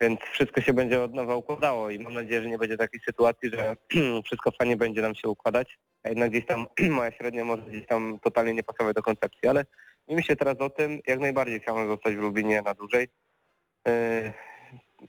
[0.00, 3.50] Więc wszystko się będzie od nowa układało i mam nadzieję, że nie będzie takiej sytuacji,
[3.50, 3.76] że
[4.24, 8.18] wszystko fajnie będzie nam się układać, a jednak gdzieś tam moja średnia może gdzieś tam
[8.22, 9.64] totalnie nie pasować do koncepcji, ale
[10.08, 13.08] nie myślę teraz o tym, jak najbardziej chciałem zostać w Lublinie na dłużej.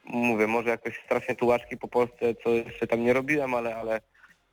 [0.05, 4.01] Mówię, może jakoś strasznie tułaczki po Polsce, co jeszcze tam nie robiłem, ale, ale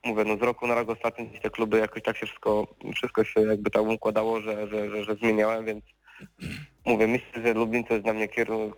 [0.04, 3.40] mówię, no z roku na rok ostatnio te kluby jakoś tak się wszystko, wszystko się
[3.40, 5.84] jakby tam układało, że, że, że, że zmieniałem, więc
[6.84, 8.28] mówię, myślę, że Lublin to jest dla mnie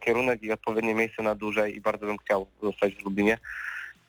[0.01, 3.39] kierunek i odpowiednie miejsce na dłużej i bardzo bym chciał zostać w Lublinie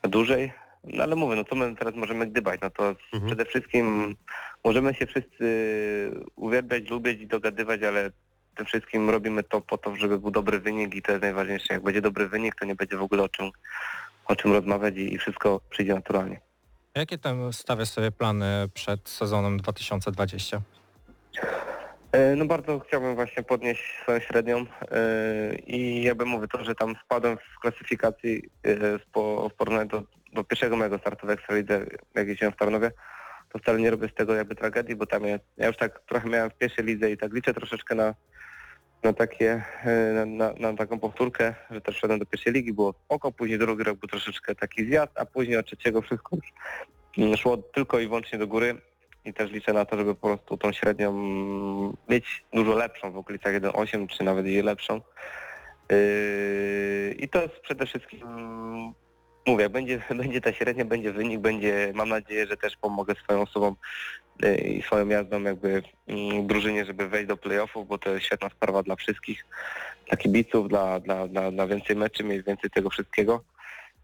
[0.02, 0.52] na dłużej.
[0.84, 2.60] No ale mówię, no co my teraz możemy gdybać?
[2.62, 3.26] No to mhm.
[3.26, 4.16] przede wszystkim
[4.64, 5.46] możemy się wszyscy
[6.36, 8.10] uwielbiać, lubić i dogadywać, ale
[8.54, 11.74] tym wszystkim robimy to po to, żeby był dobry wynik i to jest najważniejsze.
[11.74, 13.50] Jak będzie dobry wynik, to nie będzie w ogóle o czym,
[14.26, 16.40] o czym rozmawiać i, i wszystko przyjdzie naturalnie.
[16.94, 20.60] Jakie tam stawia sobie plany przed sezonem 2020?
[22.12, 26.74] E, no bardzo chciałbym właśnie podnieść swoją średnią e, i ja bym mówił to, że
[26.74, 28.74] tam spadłem w klasyfikacji e,
[29.50, 32.90] w porównaniu do, do pierwszego mojego startu w Ekstralidze, jak jeździłem w Tarnowie,
[33.52, 36.28] to wcale nie robię z tego jakby tragedii, bo tam ja, ja już tak trochę
[36.28, 38.14] miałem w pierwszej lidze i tak liczę troszeczkę na,
[39.02, 39.64] na takie,
[40.14, 43.84] na, na, na, taką powtórkę, że też szedłem do pierwszej ligi, było oko, później drugi
[43.84, 46.36] rok był troszeczkę taki zjazd, a później od trzeciego wszystko
[47.16, 48.80] już szło tylko i wyłącznie do góry
[49.24, 51.12] i też liczę na to, żeby po prostu tą średnią
[52.08, 55.00] mieć dużo lepszą w okolicach 1,8 czy nawet i lepszą.
[55.90, 58.20] Yy, I to jest przede wszystkim,
[59.50, 63.74] mówię, będzie, będzie ta średnia, będzie wynik, będzie, mam nadzieję, że też pomogę swoją osobą
[64.42, 68.48] yy, i swoją jazdą jakby mm, drużynie, żeby wejść do playoffów, bo to jest świetna
[68.48, 69.46] sprawa dla wszystkich,
[70.08, 73.44] dla kibiców, dla, dla, dla, dla więcej meczy, mieć więcej tego wszystkiego.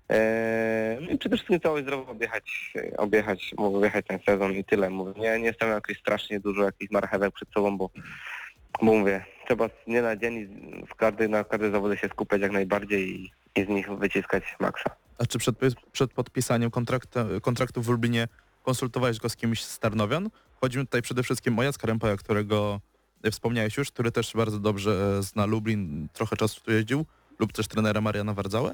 [0.09, 4.91] Eee, no i przede wszystkim cały zdrowo objechać, objechać, mogę objechać ten sezon i tyle.
[4.91, 7.91] Mówię, nie, nie jestem jakoś strasznie dużo jakichś marchewek przed sobą, bo,
[8.83, 10.49] bo mówię, trzeba nie na dzień
[10.89, 15.06] w każdy, na każdy zawody się skupiać jak najbardziej i, i z nich wyciskać maksa.
[15.19, 15.57] A czy przed,
[15.93, 18.29] przed podpisaniem kontraktu, kontraktu w Lublinie
[18.63, 20.31] konsultowałeś go z kimś z Tarnowian?
[20.61, 22.81] Chodzi mi tutaj przede wszystkim o Jacka Rępaja, którego
[23.31, 27.07] wspomniałeś już, który też bardzo dobrze e, zna Lublin, trochę czasu tu jeździł,
[27.39, 28.73] lub też trenera Mariana Wardzałę?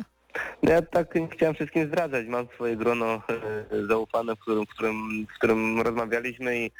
[0.62, 2.26] No ja tak nie chciałem wszystkim zdradzać.
[2.26, 3.22] Mam swoje grono
[3.70, 6.70] e, zaufane, w którym, w którym, w którym rozmawialiśmy i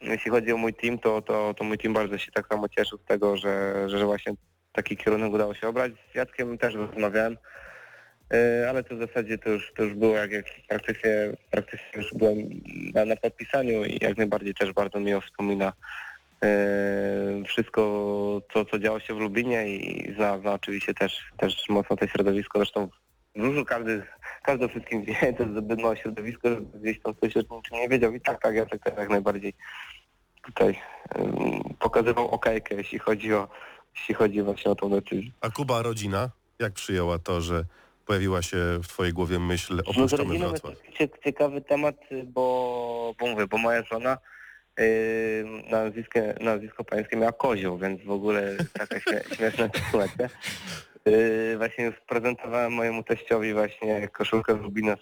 [0.00, 2.98] jeśli chodzi o mój team, to, to, to mój team bardzo się tak samo cieszył
[2.98, 4.32] z tego, że, że właśnie
[4.72, 5.92] taki kierunek udało się obrać.
[6.12, 7.36] Z Jackiem też rozmawiałem,
[8.68, 11.10] ale to w zasadzie to już, to już było, jak, jak praktycznie,
[11.50, 12.36] praktycznie już byłem
[12.94, 15.72] na, na podpisaniu i jak najbardziej też bardzo miło wspomina
[16.44, 17.82] e, wszystko,
[18.52, 22.58] co, co działo się w Lubinie i zna, zna oczywiście też, też mocno to środowisko.
[22.58, 22.88] Zresztą
[23.36, 24.02] dużo każdy,
[24.42, 27.88] każdy o wszystkim wie, to jest zbyt małe środowisko, żeby gdzieś tam ktoś czym nie
[27.88, 28.12] wiedział.
[28.12, 29.54] I tak, tak, ja tak jak najbardziej
[30.42, 30.78] tutaj
[31.14, 33.48] um, pokazywał okejkę, jeśli chodzi o
[33.96, 35.30] jeśli chodzi właśnie o tą decyzję.
[35.40, 37.64] A Kuba, rodzina, jak przyjęła to, że
[38.12, 40.74] pojawiła się w twojej głowie myśl No opuszczamy rodziną Wrocław?
[41.24, 41.96] ciekawy temat,
[42.26, 44.18] bo, bo mówię, bo moja żona
[44.78, 44.84] yy,
[45.70, 50.28] nazwisko, nazwisko pańskie miała Kozioł, więc w ogóle taka śmie- śmieszna sytuacja.
[51.06, 55.00] Yy, właśnie już prezentowałem mojemu teściowi właśnie koszulkę Rubina z,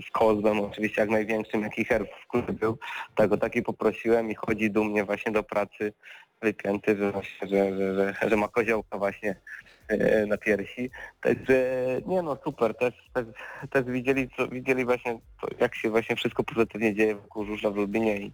[0.00, 2.78] z, z kozłem, oczywiście jak największym, jaki herb w klubie był.
[3.14, 5.92] Tak o taki poprosiłem i chodzi dumnie właśnie do pracy
[6.42, 9.36] wypięty, że właśnie, że, że, że, że ma koziołka właśnie
[10.26, 10.90] na piersi.
[11.20, 11.76] Także
[12.06, 13.26] nie no super, też, też,
[13.70, 17.76] też widzieli, co, widzieli właśnie to, jak się właśnie wszystko pozytywnie dzieje wokół Żużla w
[17.76, 18.32] Lublinie i,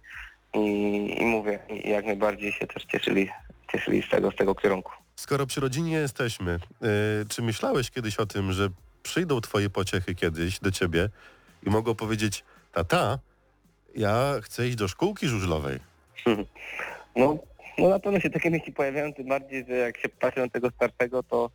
[0.53, 3.29] i, i mówię, i jak najbardziej się też cieszyli,
[3.71, 4.91] cieszyli z tego, z tego kierunku.
[5.15, 6.89] Skoro przy rodzinie jesteśmy, yy,
[7.29, 8.69] czy myślałeś kiedyś o tym, że
[9.03, 11.09] przyjdą twoje pociechy kiedyś do ciebie
[11.63, 12.43] i mogą powiedzieć,
[12.73, 13.19] tata,
[13.95, 15.79] ja chcę iść do szkółki żużlowej.
[17.15, 17.37] No,
[17.77, 20.69] no na pewno się takie myśli pojawiają, tym bardziej, że jak się patrzy na tego
[20.69, 21.49] starszego, to,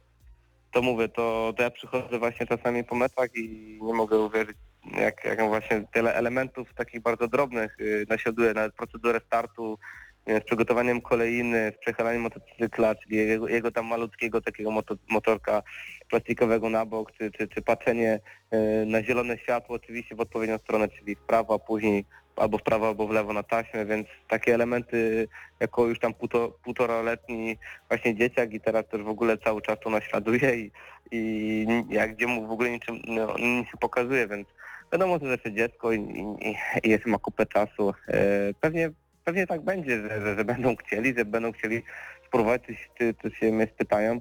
[0.72, 4.56] to mówię, to, to ja przychodzę właśnie czasami po meczach i nie mogę uwierzyć,
[5.00, 9.78] jak, jak właśnie tyle elementów takich bardzo drobnych yy, naśladuje, nawet procedurę startu,
[10.26, 15.62] z przygotowaniem kolejny, z przechylaniem motocykla, czyli jego, jego tam malutkiego takiego moto, motorka
[16.11, 18.20] plastikowego na bok, czy, czy, czy patrzenie
[18.52, 22.04] yy, na zielone światło oczywiście w odpowiednią stronę, czyli w prawo, a później
[22.36, 25.28] albo w prawo, albo w lewo na taśmę, więc takie elementy
[25.60, 29.90] jako już tam półto, półtoraletni właśnie dzieciak i teraz też w ogóle cały czas to
[29.90, 30.70] naśladuje i,
[31.10, 34.48] i jak gdzie mu w ogóle niczym, no, nic nie pokazuje, więc
[34.92, 37.94] wiadomo, że jeszcze dziecko i, i, i jeszcze ma kupę czasu.
[38.08, 38.90] E, pewnie,
[39.24, 41.82] pewnie tak będzie, że, że, że będą chcieli, że będą chcieli
[42.26, 44.20] spróbować, czy, czy, czy się mnie spytają.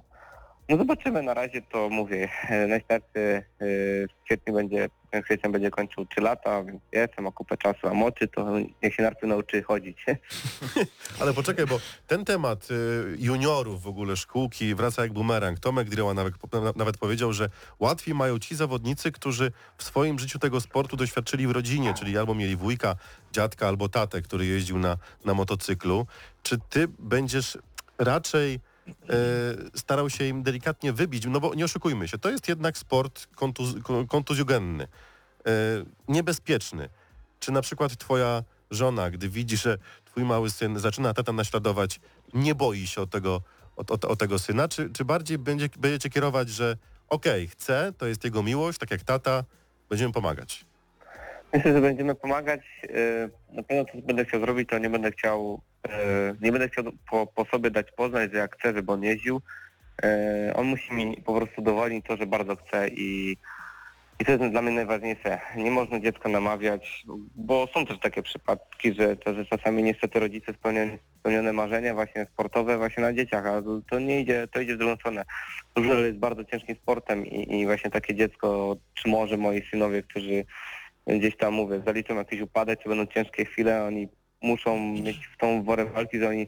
[0.69, 3.43] No zobaczymy, na razie to mówię, e, najstarszy e,
[4.07, 7.93] w kwietniu będzie, w kwietniu będzie kończył 3 lata, więc jeszcze ma kupę czasu, a
[7.93, 10.05] moczy to niech się najpierw nauczy chodzić.
[11.21, 15.59] Ale poczekaj, bo ten temat y, juniorów w ogóle, szkółki, wraca jak bumerang.
[15.59, 16.33] Tomek Driała nawet,
[16.75, 21.51] nawet powiedział, że łatwiej mają ci zawodnicy, którzy w swoim życiu tego sportu doświadczyli w
[21.51, 22.95] rodzinie, czyli albo mieli wujka,
[23.31, 26.07] dziadka, albo tatę, który jeździł na, na motocyklu.
[26.43, 27.57] Czy ty będziesz
[27.97, 28.59] raczej
[29.75, 33.75] starał się im delikatnie wybić, no bo nie oszukujmy się, to jest jednak sport kontuz,
[33.83, 35.49] ko- kontuzjogenny, e,
[36.07, 36.89] niebezpieczny.
[37.39, 41.99] Czy na przykład twoja żona, gdy widzi, że twój mały syn zaczyna tata naśladować,
[42.33, 43.41] nie boi się o tego,
[43.75, 46.77] o, o, o tego syna, czy, czy bardziej będzie, będziecie kierować, że
[47.09, 49.43] okej, chce, to jest jego miłość, tak jak tata,
[49.89, 50.65] będziemy pomagać.
[51.53, 52.61] Myślę, że będziemy pomagać.
[52.83, 56.83] E, Na pewno co będę chciał zrobić, to nie będę chciał, e, nie będę chciał
[57.09, 59.41] po, po sobie dać poznać, że jak chce, żeby on jeździł.
[60.03, 63.37] E, On musi mi po prostu dowolnić to, że bardzo chce i,
[64.19, 65.39] i to jest dla mnie najważniejsze.
[65.55, 67.03] Nie można dziecka namawiać,
[67.35, 72.25] bo są też takie przypadki, że, to, że czasami niestety rodzice spełnione, spełnione marzenia właśnie
[72.33, 75.23] sportowe właśnie na dzieciach, a to- to nie idzie, to idzie w drugą stronę.
[75.77, 80.45] Żużel jest bardzo ciężkim sportem i, i właśnie takie dziecko, czy może moi synowie, którzy
[81.07, 84.07] gdzieś tam mówię, zaliczą jakiś upadek, czy będą ciężkie chwile, oni
[84.41, 86.47] muszą mieć w tą worę walki, że oni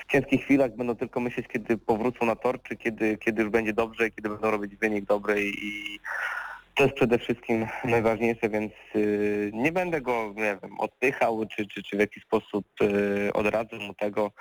[0.00, 3.72] w ciężkich chwilach będą tylko myśleć, kiedy powrócą na tor, czy kiedy, kiedy już będzie
[3.72, 5.98] dobrze i kiedy będą robić wynik dobry i,
[6.74, 11.82] to jest przede wszystkim najważniejsze, więc y, nie będę go, nie wiem, odpychał, czy, czy,
[11.82, 14.32] czy w jakiś sposób y, odradzał mu tego.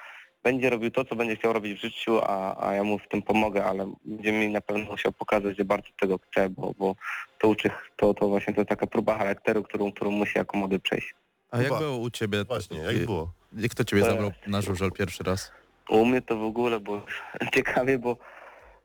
[0.43, 3.21] Będzie robił to, co będzie chciał robić w życiu, a, a ja mu w tym
[3.21, 6.95] pomogę, ale będzie mi na pewno musiał pokazać, że bardzo tego chce, bo, bo
[7.39, 10.79] to uczy, to, to właśnie to jest taka próba charakteru, którą, którą musi jako młody
[10.79, 11.15] przejść.
[11.51, 12.43] A jak było u ciebie?
[12.43, 13.33] Właśnie, jak było?
[13.57, 15.51] Jak to ciebie zabrał na żużel pierwszy raz?
[15.89, 17.05] U mnie to w ogóle, bo
[17.55, 18.17] ciekawie, bo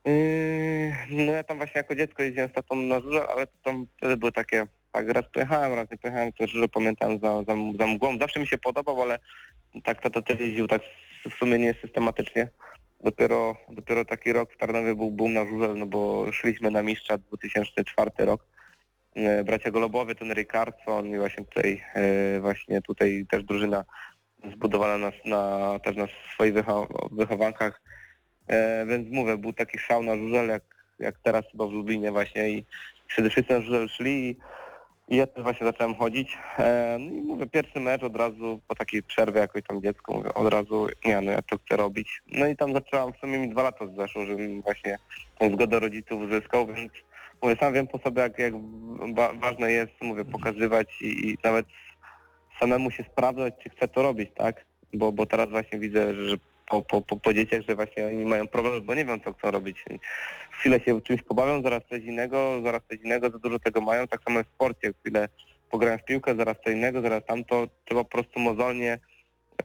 [0.05, 3.87] yy, no ja tam właśnie jako dziecko jeździłem z tatą na żurze, ale to tam
[3.97, 7.87] wtedy były takie, tak raz pojechałem, raz nie pojechałem, to żurze pamiętam za, za, za
[7.87, 8.17] mgłą.
[8.17, 9.19] Zawsze mi się podobał, ale
[9.83, 10.81] tak tata też jeździł tak
[11.29, 12.47] w sumie nie systematycznie.
[13.03, 17.17] Dopiero, dopiero taki rok w Tarnowie był boom na żurze, no bo szliśmy na mistrza
[17.17, 18.45] 2004 rok.
[19.15, 23.85] E, Bracia Golobowie, ten Rickardson i właśnie tutaj, e, właśnie tutaj też drużyna
[24.51, 27.81] zbudowana na, na, też na swoich wycho- wychowankach.
[28.47, 30.63] E, więc mówię, był taki szał na żużel, jak,
[30.99, 32.65] jak teraz chyba w Lublinie właśnie i
[33.07, 34.37] przede wszystkim na żużel szli i
[35.07, 36.37] I ja też właśnie zacząłem chodzić.
[36.57, 40.33] E, no i mówię, pierwszy mecz od razu, po takiej przerwie jakoś tam dziecko, mówię,
[40.33, 42.21] od razu, nie no ja to chcę robić.
[42.27, 44.97] No i tam zaczęłam, w sumie mi dwa lata zeszło, żebym właśnie
[45.39, 46.91] tą zgodę rodziców uzyskał, więc
[47.41, 48.53] mówię, sam wiem po sobie, jak, jak
[49.15, 51.65] wa ważne jest, mówię, pokazywać i, i nawet
[52.59, 54.65] samemu się sprawdzać, czy chcę to robić, tak?
[54.93, 56.37] Bo, bo teraz właśnie widzę, że
[56.67, 59.51] po, po, po, po dzieciach, że właśnie oni mają problem, bo nie wiem, co chcą
[59.51, 59.85] robić.
[60.51, 64.07] Chwilę się czymś pobawią, zaraz coś innego, zaraz coś innego, za dużo tego mają.
[64.07, 65.29] Tak samo w sporcie, chwilę
[65.71, 67.67] pograłem w piłkę, zaraz co innego, zaraz tamto.
[67.85, 68.99] Trzeba po prostu mozolnie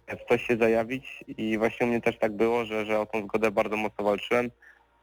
[0.09, 3.23] w coś się zajawić i właśnie u mnie też tak było, że, że o tą
[3.25, 4.51] zgodę bardzo mocno walczyłem.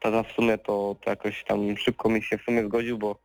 [0.00, 3.18] Tata w sumie to, to jakoś tam szybko mi się w sumie zgodził, bo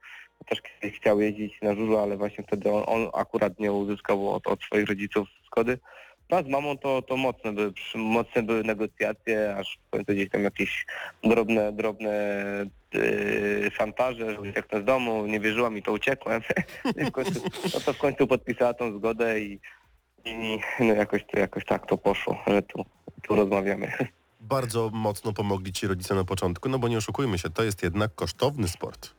[0.45, 0.61] też
[0.97, 4.87] chciał jeździć na żużlu, ale właśnie wtedy on, on akurat nie uzyskał od, od swoich
[4.87, 5.77] rodziców zgody.
[6.33, 10.43] No z mamą to, to mocne, były, mocne były negocjacje, aż w końcu gdzieś tam
[10.43, 10.85] jakieś
[11.23, 12.11] drobne, drobne
[12.93, 16.41] yy, szantaże, że ucieknę z domu, nie wierzyła mi, to uciekłem.
[17.01, 17.41] I w końcu,
[17.73, 19.59] no to w końcu podpisała tą zgodę i,
[20.25, 22.85] i no jakoś, to, jakoś tak to poszło, że tu,
[23.21, 23.91] tu rozmawiamy.
[24.41, 28.15] Bardzo mocno pomogli Ci rodzice na początku, no bo nie oszukujmy się, to jest jednak
[28.15, 29.13] kosztowny sport.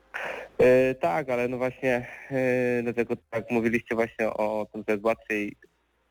[0.59, 5.57] Yy, tak, ale no właśnie yy, dlatego tak mówiliście właśnie o tym, że jest łatwiej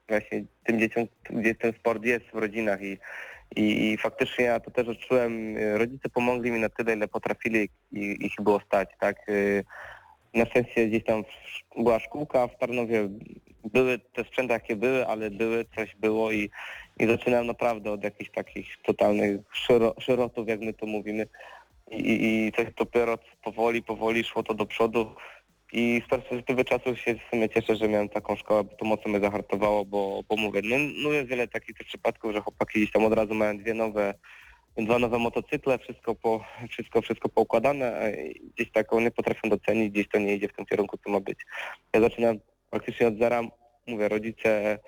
[0.07, 2.97] właśnie tym dzieciom, gdzie ten sport jest w rodzinach i,
[3.55, 8.25] i, i faktycznie ja to też odczułem, rodzice pomogli mi na tyle, ile potrafili i
[8.25, 9.29] ich było stać, tak.
[9.29, 9.63] Y,
[10.33, 11.23] na szczęście gdzieś tam
[11.77, 13.09] była szkółka w Tarnowie,
[13.63, 16.49] były te sprzęty jakie były, ale były, coś było i,
[16.99, 19.41] i zaczynałem naprawdę od jakichś takich totalnych
[19.99, 21.27] szyrotów, jak my to mówimy.
[21.91, 25.15] I, i coś dopiero powoli, powoli szło to do przodu.
[25.73, 29.11] I z perspektywy czasu się w sumie cieszę, że miałem taką szkołę, bo to mocno
[29.11, 33.05] mnie zahartowało, bo, bo mówię, no, no jest wiele takich przypadków, że chłopaki gdzieś tam
[33.05, 34.13] od razu mają dwie nowe,
[34.77, 38.01] dwa nowe motocykle, wszystko, po, wszystko, wszystko poukładane, a
[38.55, 41.39] gdzieś taką nie potrafią docenić, gdzieś to nie idzie w tym kierunku, co ma być.
[41.93, 43.41] Ja zaczynam praktycznie od zera,
[43.87, 44.79] mówię, rodzice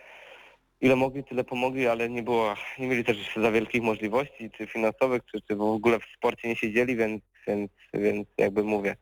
[0.82, 5.22] ile mogli, tyle pomogli, ale nie było, nie mieli też za wielkich możliwości, czy finansowych,
[5.32, 8.96] czy, czy w ogóle w sporcie nie siedzieli, więc, więc, więc jakby mówię,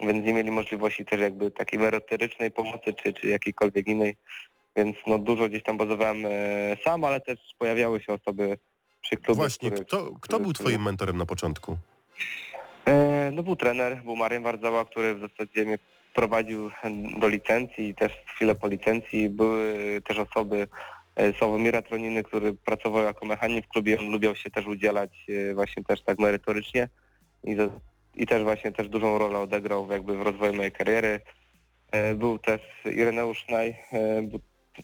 [0.00, 4.16] więc nie mieli możliwości też jakby takiej merytorycznej pomocy czy, czy jakiejkolwiek innej,
[4.76, 6.30] więc no dużo gdzieś tam bazowałem e,
[6.84, 8.58] sam, ale też pojawiały się osoby
[9.00, 9.36] przy klubie.
[9.36, 11.76] Właśnie, który, kto, kto który, był twoim mentorem na początku?
[12.86, 15.78] E, no był trener, był Marian Wardzała, który w zasadzie mnie
[16.14, 16.70] prowadził
[17.20, 19.28] do licencji i też chwilę po licencji.
[19.28, 20.68] Były też osoby,
[21.16, 25.84] e, Sławomira Troniny, który pracował jako mechanik w klubie, on lubiał się też udzielać właśnie
[25.84, 26.88] też tak merytorycznie
[27.44, 27.56] i
[28.18, 31.20] i też właśnie też dużą rolę odegrał jakby w rozwoju mojej kariery.
[31.92, 34.22] E, był też Ireneusz Naj, e,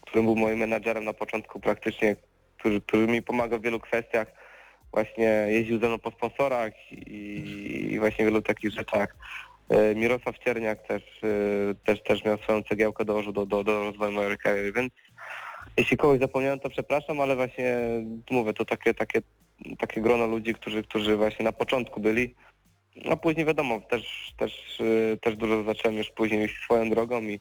[0.03, 2.17] który był moim menadżerem na początku praktycznie,
[2.59, 4.33] który, który mi pomagał w wielu kwestiach.
[4.93, 9.17] Właśnie jeździł ze mną po sponsorach i, i właśnie w wielu takich rzeczach.
[9.69, 11.03] E, Mirosław Cierniak też,
[11.85, 14.93] też, też miał swoją cegiełkę, dołożył do, do, do rozwoju mojej kariery, więc
[15.77, 17.79] jeśli kogoś zapomniałem, to przepraszam, ale właśnie
[18.31, 19.23] mówię, to takie, takie,
[19.79, 22.35] takie grono ludzi, którzy, którzy właśnie na początku byli,
[22.97, 27.41] no później wiadomo, też, też, y, też dużo zacząłem już później iść swoją drogą i,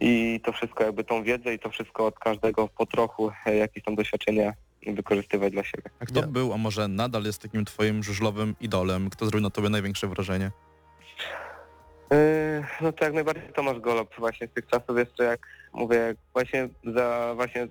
[0.00, 3.84] i to wszystko jakby tą wiedzę i to wszystko od każdego po trochu e, jakieś
[3.84, 4.52] tam doświadczenia
[4.86, 5.90] wykorzystywać dla siebie.
[6.00, 6.26] A kto Nie.
[6.26, 9.10] był, a może nadal jest takim twoim żużlowym idolem?
[9.10, 10.50] Kto zrobił na tobie największe wrażenie?
[12.10, 16.16] Yy, no to jak najbardziej Tomasz Golob właśnie z tych czasów jeszcze jak mówię, jak
[16.32, 17.68] właśnie za właśnie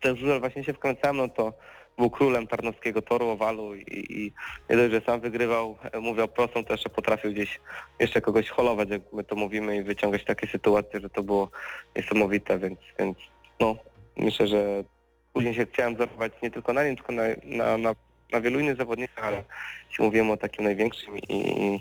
[0.00, 1.52] ten żużel właśnie się wkręcałem, no to
[2.00, 4.32] był królem tarnowskiego toru, owalu i, i
[4.70, 7.60] nie dość, że sam wygrywał, e, mówię prostą, to jeszcze potrafił gdzieś
[7.98, 11.50] jeszcze kogoś holować, jak my to mówimy i wyciągać takie sytuacje, że to było
[11.96, 13.18] niesamowite, więc, więc
[13.60, 13.76] no
[14.16, 14.84] myślę, że
[15.32, 17.94] później się chciałem wzorować nie tylko na nim, tylko na, na, na,
[18.32, 19.44] na wielu innych zawodnikach, ale
[19.90, 21.80] jeśli mówimy o takim największym i,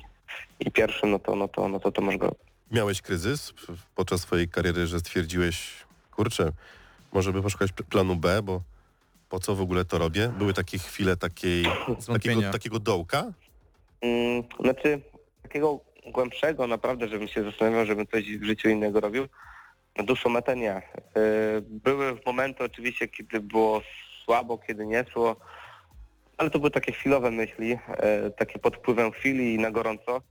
[0.60, 2.32] i pierwszym, no to, no to, no to Tomasz Gol.
[2.72, 3.54] Miałeś kryzys
[3.96, 5.72] podczas swojej kariery, że stwierdziłeś,
[6.12, 6.52] kurczę,
[7.14, 8.62] może by poszukać planu B, bo
[9.30, 10.28] po co w ogóle to robię?
[10.38, 11.65] Były takie chwile takiej,
[12.13, 13.34] takiego, takiego dołka?
[14.02, 15.02] Mm, znaczy
[15.44, 19.28] takiego głębszego naprawdę, żebym się zastanawiał, żebym coś w życiu innego robił.
[20.04, 20.72] Dłuższą metę nie.
[20.72, 20.82] E,
[21.62, 23.82] były momenty oczywiście, kiedy było
[24.26, 25.36] słabo, kiedy nie szło,
[26.38, 30.22] ale to były takie chwilowe myśli, e, takie pod wpływem chwili i na gorąco.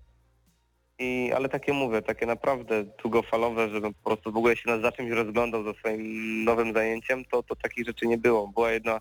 [0.99, 5.11] I, ale takie mówię, takie naprawdę długofalowe, żebym po prostu w ogóle się za czymś
[5.11, 8.49] rozglądał za swoim nowym zajęciem, to, to takich rzeczy nie było.
[8.49, 9.01] Była jedna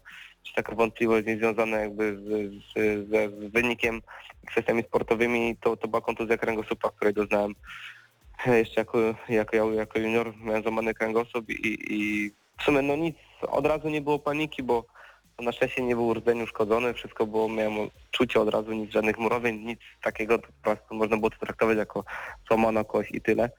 [0.56, 4.02] taka wątpliwość niezwiązana jakby z, z, z wynikiem,
[4.48, 7.54] kwestiami sportowymi, to, to była kontuzja kręgosłupa, której doznałem
[8.46, 13.66] jeszcze jako, jako, jako junior, miałem złamany kręgosłup i, i w sumie no nic, od
[13.66, 14.86] razu nie było paniki, bo
[15.42, 19.56] na szczęście nie był rdzeń uszkodzony, wszystko było, miałem czucie od razu, nic żadnych murowień,
[19.66, 22.04] nic takiego, po prostu można było to traktować jako
[22.48, 23.50] złamana kość i tyle.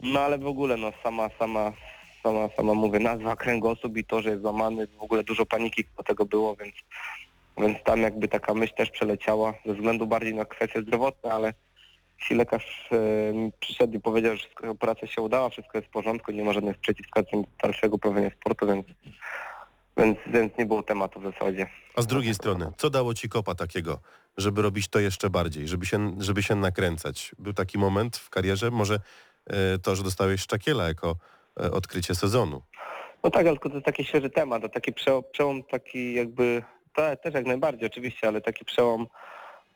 [0.00, 1.72] No ale w ogóle no sama, sama,
[2.22, 6.02] sama, sama mówię, nazwa kręgosłup i to, że jest złamany, w ogóle dużo paniki do
[6.02, 6.74] tego było, więc,
[7.58, 11.54] więc tam jakby taka myśl też przeleciała ze względu bardziej na kwestie zdrowotne, ale
[12.18, 12.96] jeśli lekarz e,
[13.60, 17.44] przyszedł i powiedział, że operacja się udała, wszystko jest w porządku, nie ma żadnych przeciwwskazań
[17.62, 18.86] dalszego prowadzenia sportu, więc,
[19.96, 21.66] więc, więc nie było tematu w zasadzie.
[21.96, 24.00] A z drugiej strony, co dało ci kopa takiego,
[24.36, 27.34] żeby robić to jeszcze bardziej, żeby się, żeby się nakręcać?
[27.38, 28.98] Był taki moment w karierze, może
[29.46, 31.16] e, to, że dostałeś Szczakiela jako
[31.60, 32.62] e, odkrycie sezonu.
[33.24, 34.92] No tak, ale to jest taki świeży temat, to taki
[35.32, 36.62] przełom, taki jakby,
[36.94, 39.06] to też jak najbardziej oczywiście, ale taki przełom,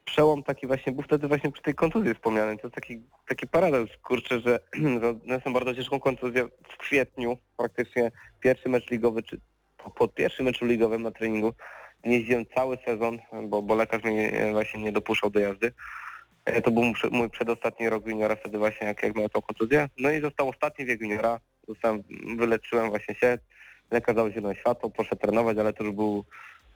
[0.05, 2.59] przełom taki właśnie był wtedy właśnie przy tej kontuzji wspomnianej.
[2.59, 4.61] To jest taki, taki paradoks, kurczę, że
[5.11, 8.11] odniosłem bardzo ciężką kontuzję w kwietniu, praktycznie
[8.41, 9.41] pierwszy mecz ligowy, czy
[9.91, 11.53] po, pierwszym meczu ligowym na treningu.
[12.05, 15.73] Nie jeździłem cały sezon, bo, bo lekarz mnie e, właśnie nie dopuszczał do jazdy.
[16.45, 19.43] E, To był mój prze- mój przedostatni rok juniora wtedy właśnie, jak, jak miałem tą
[19.43, 19.89] kontuzję.
[19.99, 21.41] No i został ostatni wiek juniora.
[21.69, 22.03] Zostałem,
[22.37, 23.39] wyleczyłem właśnie się.
[23.91, 26.25] Lekarz dał zielone światło, poszedł trenować, ale to już był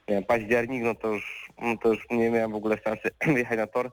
[0.07, 3.57] nie wiem, październik, no to już, no to już nie miałem w ogóle szansy wjechać
[3.57, 3.91] na tor.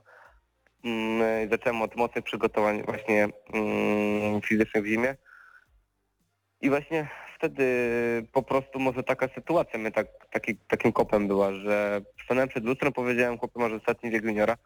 [0.83, 5.15] Mm, i Zacząłem od mocnych przygotowań właśnie mm, fizycznych w zimie.
[6.61, 7.07] I właśnie
[7.41, 7.65] wtedy
[8.31, 12.93] po prostu może taka sytuacja mnie tak, taki, takim kopem była, że stanąłem przed lustrem,
[12.93, 14.57] powiedziałem chłopie, masz ostatni wiek juniora.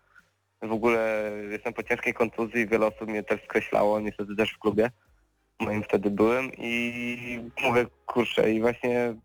[0.61, 4.89] W ogóle jestem po ciężkiej kontuzji, wiele osób mnie też skreślało, niestety też w klubie
[5.59, 9.15] moim wtedy byłem i mówię, kurczę, i właśnie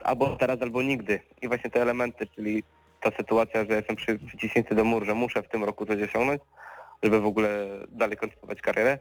[0.00, 1.20] albo teraz, albo nigdy.
[1.42, 2.62] I właśnie te elementy, czyli
[3.00, 6.42] ta sytuacja, że jestem przy, przyciśnięty do muru, że muszę w tym roku coś osiągnąć,
[7.02, 8.98] żeby w ogóle dalej kontynuować karierę.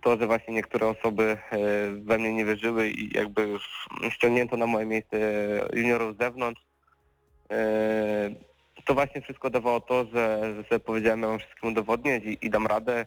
[0.00, 1.58] To, że właśnie niektóre osoby e,
[1.90, 5.18] we mnie nie wierzyły i jakby już ściągnięto na moje miejsce
[5.72, 6.62] juniorów z zewnątrz,
[7.50, 8.30] e,
[8.84, 12.50] to właśnie wszystko dawało to, że, że sobie powiedziałem, ja mam wszystkim udowodnić i, i
[12.50, 13.06] dam radę.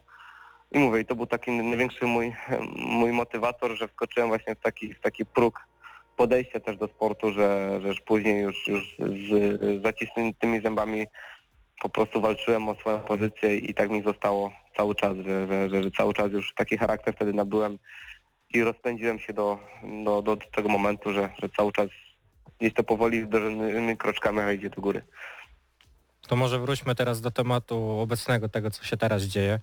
[0.72, 2.32] I mówię, i to był taki największy mój,
[2.76, 5.60] mój motywator, że wskoczyłem właśnie w taki, w taki próg
[6.16, 11.06] podejścia też do sportu, że, że później już, już z zacisniętymi zębami
[11.80, 15.82] po prostu walczyłem o swoją pozycję i tak mi zostało cały czas, że, że, że,
[15.82, 17.78] że cały czas już taki charakter wtedy nabyłem
[18.54, 19.58] i rozpędziłem się do,
[20.04, 21.88] do, do tego momentu, że, że cały czas
[22.60, 25.02] gdzieś to powoli wdrożonymi kroczkami idzie do góry.
[26.28, 29.60] To może wróćmy teraz do tematu obecnego, tego co się teraz dzieje.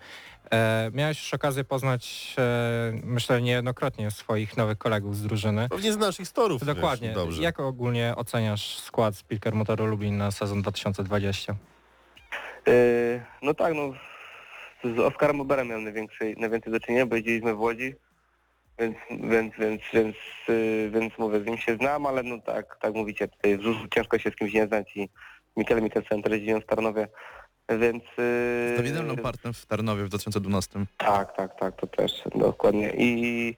[0.51, 5.69] E, miałeś już okazję poznać, e, myślę niejednokrotnie swoich nowych kolegów z drużyny.
[5.69, 6.65] Pewnie z naszych storów.
[6.65, 7.07] Dokładnie.
[7.07, 7.41] Wiesz, dobrze.
[7.41, 11.55] Jak ogólnie oceniasz skład Spilker Motoru Lublin na sezon 2020?
[12.67, 13.93] Yy, no tak, no
[14.83, 17.95] z Oskarem Oberem miałem najwięcej, najwięcej do czynienia, bo jeździliśmy w Łodzi,
[18.79, 20.15] więc, więc, więc, więc,
[20.47, 23.87] yy, więc mówię, z nim się znam, ale no tak, tak mówicie, tutaj w Żużlu
[23.87, 25.09] ciężko się z kimś nie znać i
[25.57, 27.07] Mikel Mikkelsen też jeździłem w Tarnowie,
[27.69, 28.03] więc...
[28.03, 30.85] Yy, Z Dawidem Lampartem w Tarnowie w 2012.
[30.97, 32.93] Tak, tak, tak, to też dokładnie.
[32.97, 33.57] I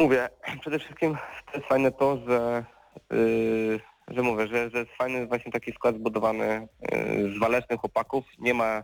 [0.00, 0.28] mówię,
[0.60, 2.64] przede wszystkim to jest fajne to, że,
[3.10, 3.80] yy,
[4.10, 8.24] że mówię, że, że jest fajny właśnie taki skład zbudowany yy, z walecznych chłopaków.
[8.38, 8.82] Nie ma,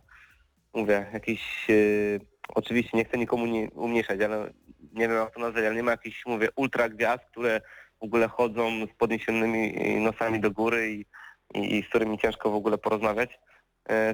[0.74, 2.20] mówię, jakiś, yy,
[2.54, 4.52] oczywiście nie chcę nikomu nie umniejszać, ale
[4.92, 7.60] nie wiem jak to nazwać, ale nie ma jakichś, mówię, ultra gwiazd, które
[8.00, 11.06] w ogóle chodzą z podniesionymi nosami do góry i,
[11.54, 13.38] i, i z którymi ciężko w ogóle porozmawiać.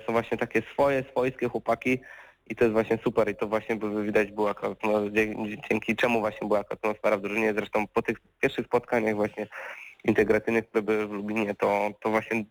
[0.07, 2.01] Są właśnie takie swoje, swojskie chłopaki
[2.47, 4.55] i to jest właśnie super i to właśnie widać było
[4.85, 5.11] no,
[5.71, 7.55] dzięki czemu właśnie była atmosfera w drużynie.
[7.55, 9.47] Zresztą po tych pierwszych spotkaniach właśnie
[10.05, 12.45] integracyjnych, były w Lublinie, to, to właśnie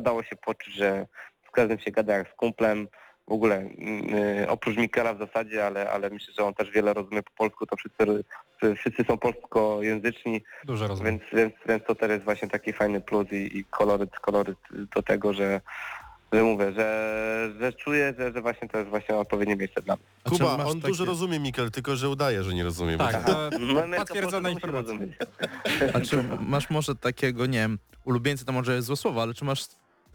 [0.00, 1.06] dało się poczuć, że
[1.48, 2.88] z każdym się gada jak z kumplem.
[3.28, 6.94] W ogóle mm, y, oprócz Mikela w zasadzie, ale, ale myślę, że on też wiele
[6.94, 8.24] rozumie po polsku, to wszyscy,
[8.76, 11.18] wszyscy są polskojęzyczni, Dużo rozumiem.
[11.18, 14.58] więc, więc, więc to też jest właśnie taki fajny plus i, i koloryt, koloryt
[14.94, 15.60] do tego, że,
[16.32, 20.04] że mówię, że, że czuję, że, że właśnie to jest właśnie odpowiednie miejsce dla mnie.
[20.38, 22.96] Kuba, on takie- dużo rozumie, Mikel, tylko że udaje, że nie rozumie.
[22.96, 24.92] bo- Tak, to No, Ameryka potwierdzona informacja.
[24.92, 25.16] rozumieć.
[25.94, 29.44] A czy masz może takiego, nie wiem, ulubieńca to może jest złe słowo, ale czy
[29.44, 29.64] masz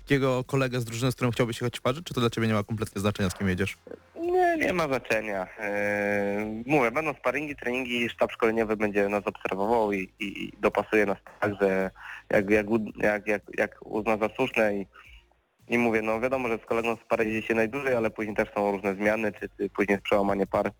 [0.03, 2.63] takiego kolegę z drużyny, z którym chciałbyś jechać parzyć, czy to dla ciebie nie ma
[2.63, 3.77] kompletnie znaczenia, z kim jedziesz?
[4.21, 5.47] Nie, nie ma znaczenia.
[5.59, 11.51] Eee, mówię, będą sparingi, treningi, sztab szkoleniowy będzie nas obserwował i, i, dopasuje nas tak,
[11.61, 11.91] że
[12.29, 12.65] jak, jak,
[12.97, 14.85] jak, jak, jak uzna za słuszne i,
[15.67, 18.49] i mówię, no wiadomo, że z kolegą z pary jeździ się najdłużej, ale później też
[18.55, 20.71] są różne zmiany, czy, czy później jest przełamanie par.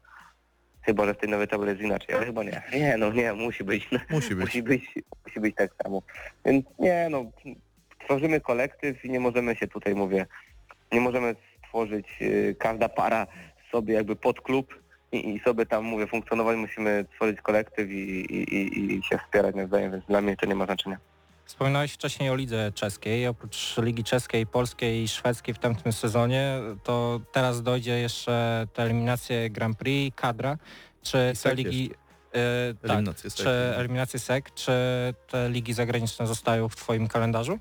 [0.81, 2.63] Chyba, że w tej nowej tabeli jest inaczej, ale chyba nie.
[2.73, 3.89] Nie, no nie, musi być.
[4.09, 4.45] Musi być.
[4.45, 6.01] Musi być, musi być tak samo.
[6.45, 7.31] Więc nie, no,
[8.05, 10.25] tworzymy kolektyw i nie możemy się tutaj, mówię,
[10.91, 13.27] nie możemy stworzyć y, każda para
[13.71, 14.79] sobie jakby pod klub
[15.11, 16.57] i, i sobie tam, mówię, funkcjonować.
[16.57, 20.55] Musimy tworzyć kolektyw i, i, i, i się wspierać nawzajem, więc dla mnie to nie
[20.55, 20.97] ma znaczenia.
[21.45, 23.27] Wspominałeś wcześniej o lidze czeskiej.
[23.27, 29.49] Oprócz ligi czeskiej, polskiej i szwedzkiej w tamtym sezonie, to teraz dojdzie jeszcze te eliminacje
[29.49, 30.57] Grand Prix, kadra.
[31.01, 31.91] Czy I te ligi...
[32.31, 34.71] e, tak, Eliminacje czy eliminacje SEC, czy
[35.27, 37.59] te ligi zagraniczne zostają w Twoim kalendarzu?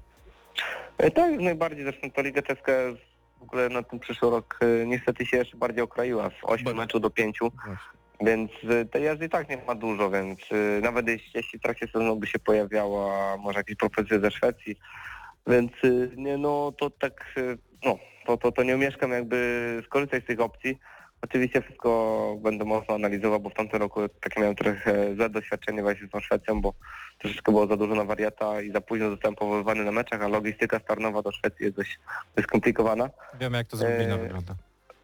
[0.99, 1.85] E, Tak, najbardziej.
[1.85, 2.73] Zresztą ta Liga Czeska
[3.39, 6.81] w ogóle na ten przyszły rok e, niestety się jeszcze bardziej okroiła z 8 Bardzo.
[6.81, 7.77] meczów do 5, Właśnie.
[8.25, 11.87] Więc e, tej jazdy i tak nie ma dużo, więc e, nawet jeśli, w trakcie
[11.87, 14.77] sezonu by się pojawiała może jakieś propozycje ze Szwecji,
[15.47, 17.35] więc e, nie no to tak
[17.85, 20.79] no to, to, to nie umieszkam jakby skorzystać z tych opcji.
[21.23, 26.07] Oczywiście wszystko będę mocno analizował, bo w tamtym roku takie miałem trochę za doświadczenie właśnie
[26.07, 26.75] z tą Szwecją, bo
[27.19, 30.79] troszeczkę było za dużo na wariata i za późno zostałem powoływany na meczach, a logistyka
[30.79, 31.99] starnowa do Szwecji jest dość,
[32.37, 33.11] dość skomplikowana.
[33.41, 34.55] Wiemy jak to z Lublinem E, wygląda.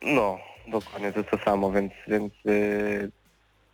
[0.03, 0.38] No,
[0.68, 3.11] dokładnie, to jest to samo, więc, więc yy,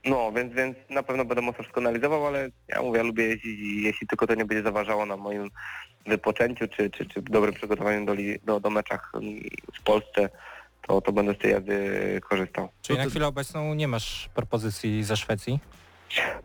[0.04, 3.58] no, więc, więc na pewno będę mocno wszystko analizował, ale ja mówię, ja lubię jeździć
[3.60, 5.50] i jeśli tylko to nie będzie zaważało na moim
[6.06, 9.12] wypoczęciu czy, czy, czy dobrym przygotowaniu do, li- do, do meczach
[9.80, 10.28] w Polsce,
[10.88, 12.68] to, to będę z tej jazdy korzystał.
[12.82, 15.58] Czyli to- na chwilę obecną nie masz propozycji ze Szwecji?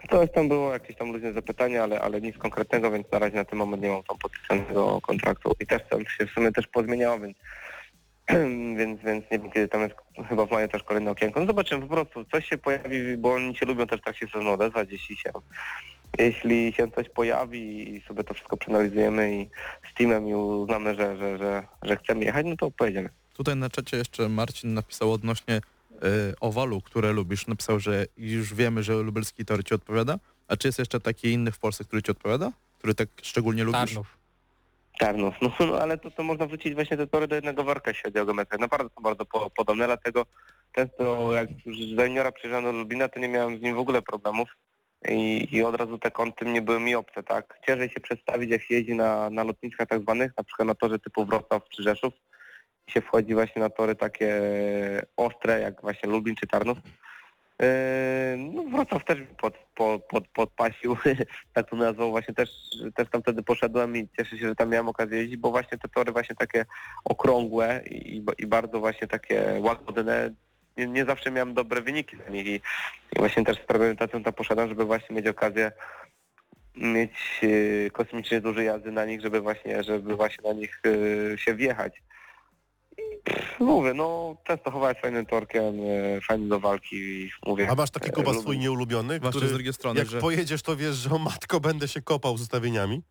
[0.09, 3.36] To jest tam było jakieś tam luźne zapytanie, ale, ale nic konkretnego, więc na razie
[3.36, 6.67] na ten moment nie mam tam podpisanego kontraktu i też tam się w sumie też
[6.67, 7.38] pozmieniało, więc
[8.78, 9.95] więc, więc nie wiem kiedy tam jest
[10.30, 11.39] chyba w maju też kolejne okienko.
[11.39, 14.51] No zobaczymy po prostu, coś się pojawi, bo oni się lubią też tak się sezonu
[14.51, 15.32] odezwać, jeśli się
[16.19, 19.49] jeśli się coś pojawi i sobie to wszystko przeanalizujemy i
[19.91, 23.09] z teamem i uznamy, że, że, że, że chcemy jechać, no to pojedziemy.
[23.34, 25.99] Tutaj na czacie jeszcze Marcin napisał odnośnie y,
[26.39, 27.47] owalu, które lubisz.
[27.47, 30.19] Napisał, że już wiemy, że lubelski tor ci odpowiada.
[30.47, 32.51] A czy jest jeszcze taki inny w Polsce, który ci odpowiada?
[32.78, 33.80] Który tak szczególnie lubisz?
[33.80, 34.20] Tarnów.
[35.01, 38.03] Tarnów, no, no ale to, to można wrzucić właśnie te tory do jednego worka, jeśli
[38.03, 38.59] chodzi o geometrię.
[38.59, 40.25] Naprawdę są bardzo po, podobne, dlatego
[40.71, 44.01] często jak już za juniora przyjeżdżałem do Lublina, to nie miałem z nim w ogóle
[44.01, 44.49] problemów
[45.09, 47.59] i, i od razu te kąty nie były mi obce, tak?
[47.67, 50.99] Ciężej się przedstawić, jak się jeździ na, na lotniskach tak zwanych, na przykład na torze
[50.99, 52.13] typu Wrocław czy Rzeszów,
[52.87, 54.41] się wchodzi właśnie na tory takie
[55.17, 56.77] ostre, jak właśnie Lublin czy Tarnów.
[57.62, 60.97] Yy, No Wrocław też pod, pod, pod, podpasił,
[61.53, 62.49] tak to nazwał, właśnie też,
[62.95, 65.89] też tam wtedy poszedłem i cieszę się, że tam miałem okazję jeździć, bo właśnie te
[65.89, 66.66] tory właśnie takie
[67.03, 70.34] okrągłe i, i bardzo właśnie takie łagodne,
[70.78, 72.55] nie, nie zawsze miałem dobre wyniki na nich i,
[73.16, 75.72] i właśnie też z premedytacją tam poszedłem, żeby właśnie mieć okazję
[76.76, 80.82] mieć e, kosmicznie duże jazdy na nich, żeby właśnie, żeby właśnie na nich
[81.34, 82.01] e, się wjechać.
[83.24, 85.63] Pff, mówię, no Częstochowa jest fajnym torkiem,
[86.17, 87.67] e, fajny do walki i mówię.
[87.72, 90.19] A masz taki e, Kuba lubię- swój nieulubiony, Zwłaszcza który z drugiej strony, jak że
[90.19, 93.01] pojedziesz, to wiesz, że o matko będę się kopał z ustawieniami?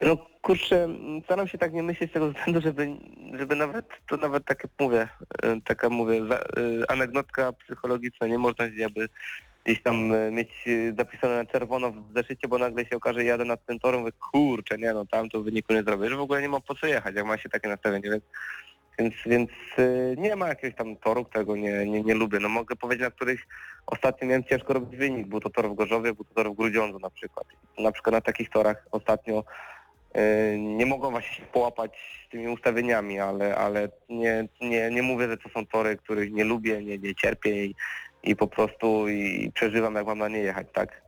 [0.00, 0.88] No kurczę,
[1.24, 2.88] staram się tak nie myśleć z tego względu, żeby,
[3.38, 5.08] żeby nawet, to nawet tak jak mówię,
[5.42, 6.40] e, taka mówię, za,
[6.88, 9.08] anegdotka psychologiczna, nie można jakby
[9.64, 10.50] gdzieś tam mieć
[10.98, 14.78] zapisane na czerwono w zeszycie, bo nagle się okaże, jadę nad tym torem, mówię, kurczę,
[14.78, 17.14] nie no, tam to wyniku nie zrobię, że w ogóle nie ma po co jechać,
[17.14, 18.24] jak ma się takie nastawienie, więc,
[19.00, 22.38] więc, więc e, nie ma jakiegoś tam toru, którego nie, nie, nie lubię.
[22.40, 23.46] No mogę powiedzieć, na których
[23.86, 26.98] ostatnio miałem ciężko robić wynik, był to tor w Gorzowie, był to tor w Grudziądzu
[26.98, 27.46] na przykład.
[27.78, 29.44] Na przykład na takich torach ostatnio
[30.14, 35.28] E, nie mogą właśnie się połapać z tymi ustawieniami, ale, ale nie, nie, nie mówię,
[35.28, 37.74] że to są tory, których nie lubię, nie, nie cierpię i,
[38.22, 41.02] i po prostu i przeżywam, jak mam na nie jechać, tak?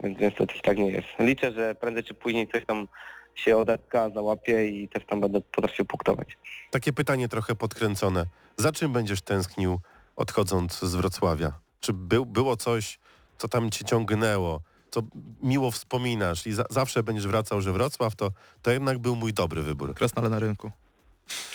[0.00, 1.08] Więc to też tak nie jest.
[1.18, 2.88] Liczę, że prędzej czy później coś tam
[3.34, 6.38] się odetka, załapie i też tam będę potrafił punktować.
[6.70, 8.26] Takie pytanie trochę podkręcone.
[8.56, 9.80] Za czym będziesz tęsknił
[10.16, 11.52] odchodząc z Wrocławia?
[11.80, 12.98] Czy był, było coś,
[13.38, 14.60] co tam cię ciągnęło,
[14.90, 15.02] co
[15.42, 18.30] miło wspominasz i za, zawsze będziesz wracał, że Wrocław to,
[18.62, 19.94] to jednak był mój dobry wybór.
[19.94, 20.70] krasnale na rynku.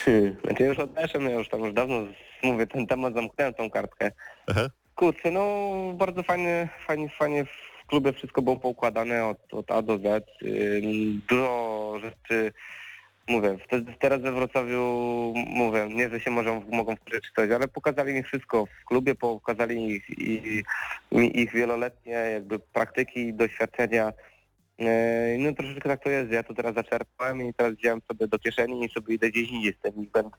[0.05, 0.35] Hmm.
[0.43, 1.95] Znaczy już odeszłem, ja już tam już dawno
[2.43, 4.11] mówię, ten temat zamknąłem tą kartkę.
[4.47, 4.67] Aha.
[4.95, 5.43] Kurczę, no
[5.93, 7.45] bardzo fajnie, fajnie, fajnie
[7.89, 10.25] klubie wszystko było poukładane od, od A do Z.
[10.41, 12.53] Ym, Dużo rzeczy,
[13.27, 13.57] mówię,
[13.99, 16.95] teraz we Wrocławiu, mówię, nie, że się może, mogą
[17.35, 20.63] coś, ale pokazali mi wszystko w klubie, pokazali ich, i,
[21.11, 24.13] mi ich wieloletnie jakby praktyki, doświadczenia.
[24.79, 24.87] Yy,
[25.39, 28.85] No troszeczkę tak to jest, ja to teraz zaczerpałem i teraz wziąłem sobie do kieszeni
[28.85, 30.37] i sobie idę gdzieś indziej z tym i będę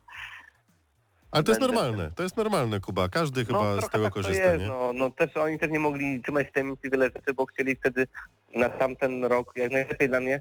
[1.31, 3.09] Ale to jest Będę- normalne, to jest normalne, Kuba.
[3.09, 4.66] Każdy chyba z trochę tego tak to korzysta, jest, nie?
[4.66, 8.07] No, no też oni też nie mogli trzymać w tajemnicy wiele rzeczy, bo chcieli wtedy
[8.55, 10.41] na tamten rok jak najlepiej dla mnie.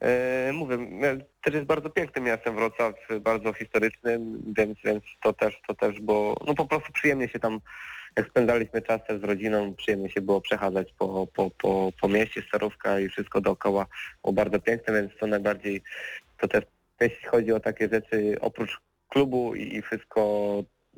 [0.00, 0.78] E, mówię,
[1.44, 6.36] też jest bardzo pięknym miastem Wrocław, bardzo historycznym, więc, więc to też, to też, bo
[6.46, 7.60] no po prostu przyjemnie się tam,
[8.16, 12.42] jak spędzaliśmy czas też z rodziną, przyjemnie się było przechadzać po, po, po, po mieście,
[12.48, 13.86] starówka i wszystko dookoła
[14.22, 15.82] było bardzo piękne, więc to najbardziej,
[16.38, 16.64] to też
[17.00, 20.20] jeśli chodzi o takie rzeczy, oprócz klubu i, i wszystko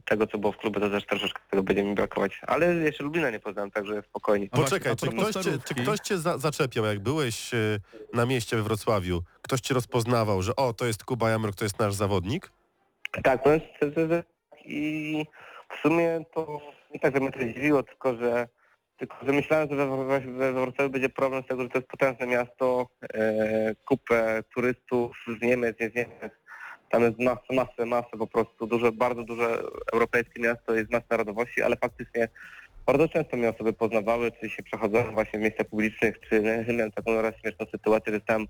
[0.04, 2.40] tego, co było w klubie, to też troszeczkę tego będzie mi brakować.
[2.46, 4.48] Ale jeszcze Lublina nie poznałem, także spokojnie.
[4.50, 7.78] A właśnie, Poczekaj, czy ktoś, cię, czy ktoś cię za, zaczepiał, jak byłeś e,
[8.12, 9.22] na mieście we Wrocławiu?
[9.42, 12.50] Ktoś cię rozpoznawał, że o, to jest Kuba Jamrok, to jest nasz zawodnik?
[13.22, 13.40] Tak,
[13.96, 14.22] że
[14.64, 15.24] i
[15.76, 16.60] w sumie to
[16.94, 18.48] nie tak, że mnie to zdziwiło, tylko że
[18.96, 21.88] tylko że myślałem, że we, we, we Wrocławiu będzie problem z tego, że to jest
[21.88, 26.32] potężne miasto, e, kupę turystów z Niemiec, nie z Niemiec.
[26.90, 29.62] Tam jest masę, masę, masę po prostu, duże, bardzo duże
[29.92, 32.28] europejskie miasto, jest masa narodowości, ale faktycznie
[32.86, 36.42] bardzo często mnie osoby poznawały, czy się przechodzą właśnie w miejscach publicznych, czy
[36.76, 38.46] miałem taką raz śmieszną sytuację, że tam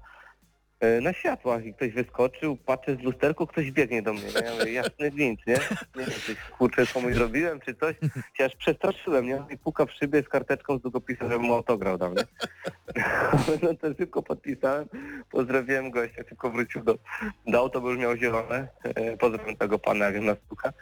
[1.03, 4.23] na światłach i ktoś wyskoczył, patrzę z lusterku, ktoś biegnie do mnie.
[4.23, 4.47] nie?
[4.47, 5.55] Ja mówię, jasny gwint, nie?
[5.97, 7.97] Nie wiem, kurczę komuś zrobiłem, czy coś.
[8.35, 9.45] Się aż przestraszyłem, nie?
[9.51, 12.23] I puka w szybie z karteczką z długopisem, żebym mu autograf dał, nie?
[13.63, 14.89] No to szybko podpisałem,
[15.31, 16.99] pozdrowiłem gościa, szybko wrócił do,
[17.47, 18.69] do auta, bo już miał zielone.
[18.85, 20.73] E, Pozdrawiam tego pana, jak nas puka.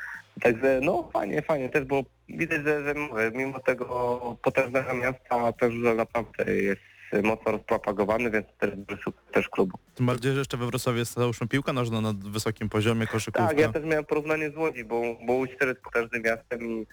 [0.40, 5.74] Także no fajnie, fajnie też, bo widać, że, że mówię, mimo tego potężnego miasta też
[5.74, 6.80] że naprawdę jest
[7.22, 9.78] mocno rozpropagowany, więc to też duży sukces też klubu.
[9.94, 13.48] Tym bardziej, że jeszcze we Wrocławiu jest załóżmy piłka nożna na wysokim poziomie, koszykówka.
[13.48, 16.86] Tak, ja też miałem porównanie z Łodzi, bo, bo Łódź też jest potężnym miastem i,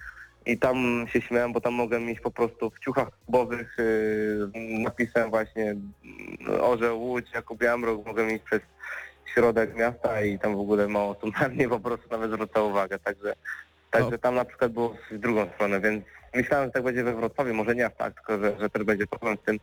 [0.45, 5.30] i tam się śmiałem, bo tam mogłem iść po prostu w ciuchach klubowych, yy, napisem
[5.30, 5.76] właśnie
[6.47, 8.61] yy, Orzeł Łódź, Jakub Jamrok, mogłem iść przez
[9.34, 12.99] środek miasta i tam w ogóle mało osób na mnie po prostu nawet zwracało uwagę,
[12.99, 13.34] także,
[13.91, 16.05] także tam na przykład było w drugą stronę, więc
[16.36, 19.07] myślałem, że tak będzie we Wrocławiu, może nie aż tak, tylko że, że też będzie
[19.07, 19.59] problem z tym,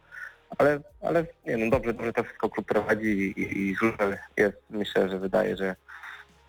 [0.58, 3.76] ale, ale nie no dobrze, dobrze to wszystko klub prowadzi i, i,
[4.36, 5.76] jest, myślę, że wydaje, że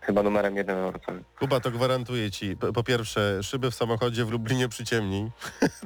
[0.09, 1.23] chyba numerem jeden we Wrocławiu.
[1.39, 2.57] Kuba, to gwarantuję ci.
[2.73, 5.31] Po, pierwsze, szyby w samochodzie w Lublinie przyciemnij.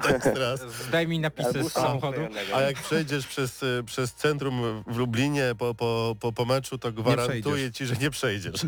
[0.01, 0.59] to jest raz.
[0.87, 2.21] Zdaj mi napisy z samochodu.
[2.55, 6.91] A jak przejdziesz przez, y, przez centrum w Lublinie po, po, po, po meczu, to
[6.91, 8.65] gwarantuję ci, że nie przejdziesz.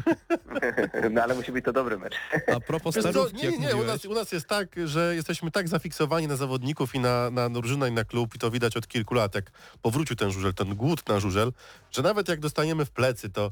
[1.12, 2.16] no ale musi być to dobry mecz.
[2.56, 5.52] A propos co, starówki, nie, nie, nie, u nas, u nas jest tak, że jesteśmy
[5.52, 8.88] tak zafiksowani na zawodników i na, na drużynę i na klub i to widać od
[8.88, 9.52] kilku lat, jak
[9.82, 11.52] powrócił ten żużel, ten głód na żużel,
[11.92, 13.52] że nawet jak dostaniemy w plecy, to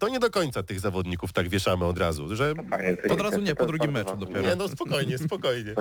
[0.00, 2.54] to nie do końca tych zawodników tak wieszamy od razu, że
[3.10, 4.42] Od razu nie, po drugim meczu dopiero.
[4.42, 5.74] nie, no spokojnie, spokojnie.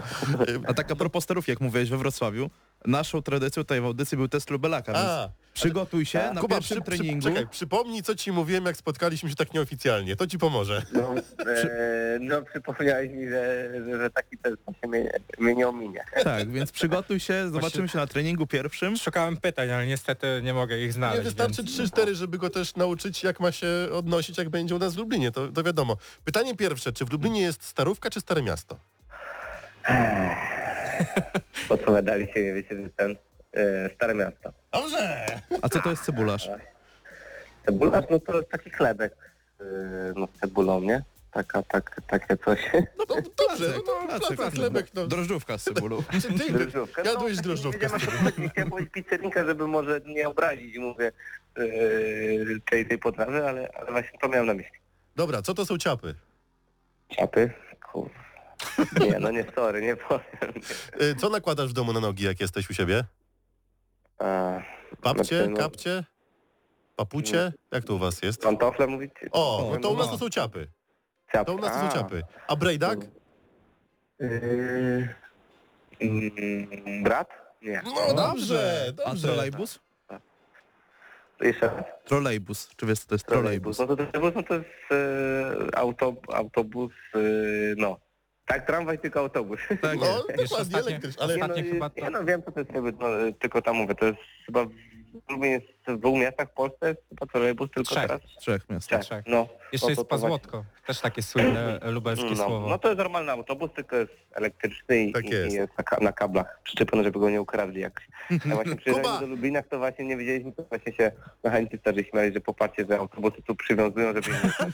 [0.67, 2.49] a tak a propos jak mówiłeś we Wrocławiu,
[2.85, 5.29] naszą tradycją tutaj w audycji był test lubelaka, więc A,
[5.59, 7.27] przygotuj się na Kuba, pierwszym przy, przy, treningu.
[7.27, 10.15] czekaj, przypomnij, co ci mówiłem, jak spotkaliśmy się tak nieoficjalnie.
[10.15, 10.81] To ci pomoże.
[10.93, 16.03] No, e, no przypomniałeś mi, że, że, że taki test się mnie, mnie nie ominie.
[16.23, 18.97] Tak, więc przygotuj się, zobaczymy się na treningu pierwszym.
[18.97, 21.23] Szukałem pytań, ale niestety nie mogę ich Nie znaleźć.
[21.23, 21.91] wystarczy więc...
[21.91, 25.31] 3-4, żeby go też nauczyć, jak ma się odnosić, jak będzie u nas w Lublinie.
[25.31, 25.97] To, to wiadomo.
[26.23, 28.79] Pytanie pierwsze, czy w Lublinie jest starówka, czy Stare Miasto?
[31.69, 33.15] Odpowiadali się, wiecie, że ten
[33.53, 34.53] e, Stare Miasto.
[34.71, 35.25] Dobrze!
[35.61, 36.49] A co to jest cebularz?
[37.65, 39.15] Cebularz, no to jest taki chlebek
[39.61, 39.63] e,
[40.15, 41.03] no, z cebulą, nie?
[41.31, 42.59] Taka, tak, takie coś.
[42.97, 45.07] No to dobrze, no, no, Placek, placek, chlebek, no.
[45.07, 46.03] Drożdżówka z cebulą.
[46.21, 47.01] Czy ty Drożdżówkę.
[47.05, 48.23] jadłeś no, drożdżówkę z wiem, cebulą?
[48.43, 51.11] jak chciałem powiedzieć pizzernika, żeby może nie obrazić, mówię,
[51.57, 51.61] e,
[52.69, 54.79] tej, tej potrawy, ale, ale właśnie to miałem na myśli.
[55.15, 56.15] Dobra, co to są ciapy?
[57.09, 57.51] Ciapy?
[57.91, 58.09] Kur...
[58.99, 60.53] Nie, no nie, sorry, nie powiem.
[61.01, 63.03] Y, Co nakładasz w domu na nogi, jak jesteś u siebie?
[65.01, 66.03] Papcie, znaczy, no, kapcie,
[66.95, 67.53] papucie?
[67.71, 68.41] Jak to u was jest?
[68.41, 69.11] Pantofle mówić?
[69.31, 70.11] O, no to u nas no.
[70.11, 70.67] to są ciapy.
[71.31, 71.45] Ciapy.
[71.45, 71.91] To u nas to są A.
[71.91, 72.23] ciapy.
[72.47, 72.99] A brejdak?
[74.19, 75.09] Yy,
[76.01, 77.29] mm, brat?
[77.61, 77.81] Nie.
[77.85, 79.27] No dobrze, A dobrze.
[79.27, 79.79] trolejbus?
[81.41, 81.85] Jeszcze raz.
[82.05, 82.69] Trolejbus.
[82.75, 83.79] Czy wiesz co to jest trolejbus?
[83.79, 87.19] No to trolejbus no to jest e, auto, autobus, e,
[87.77, 87.99] no.
[88.49, 89.59] Tak, tramwaj, tylko autobus.
[89.81, 90.49] Tak No, jest.
[90.51, 92.91] dokładnie elektryczny, ale Nie no, Ostatnio chyba to- nie no, wiem co to jest, jakby,
[92.91, 93.07] no,
[93.39, 94.69] tylko tam mówię, to jest chyba w,
[95.43, 95.65] jest
[95.95, 98.01] w dwóch miastach w Polsce, jest chyba trolejbus tylko Trzech.
[98.07, 98.21] teraz.
[98.39, 99.01] Trzech miastach.
[99.01, 99.23] Trzech.
[99.27, 100.65] No, Jeszcze no, jest Pazłotko.
[100.87, 102.67] Też takie słynne lubelskie no, słowo.
[102.69, 105.53] no to jest normalny autobus, tylko jest elektryczny i, Tak i, jest.
[105.53, 107.81] i jest na, na kablach przyczepiony, żeby go nie ukradli.
[107.81, 108.01] Jak
[108.45, 111.11] ja właśnie przyjechałem do Lubina, to właśnie nie wiedzieliśmy, to właśnie się
[111.43, 114.39] mechanicy starzy śmiali, że popatrzcie, że autobusy tu przywiązują, żeby nie...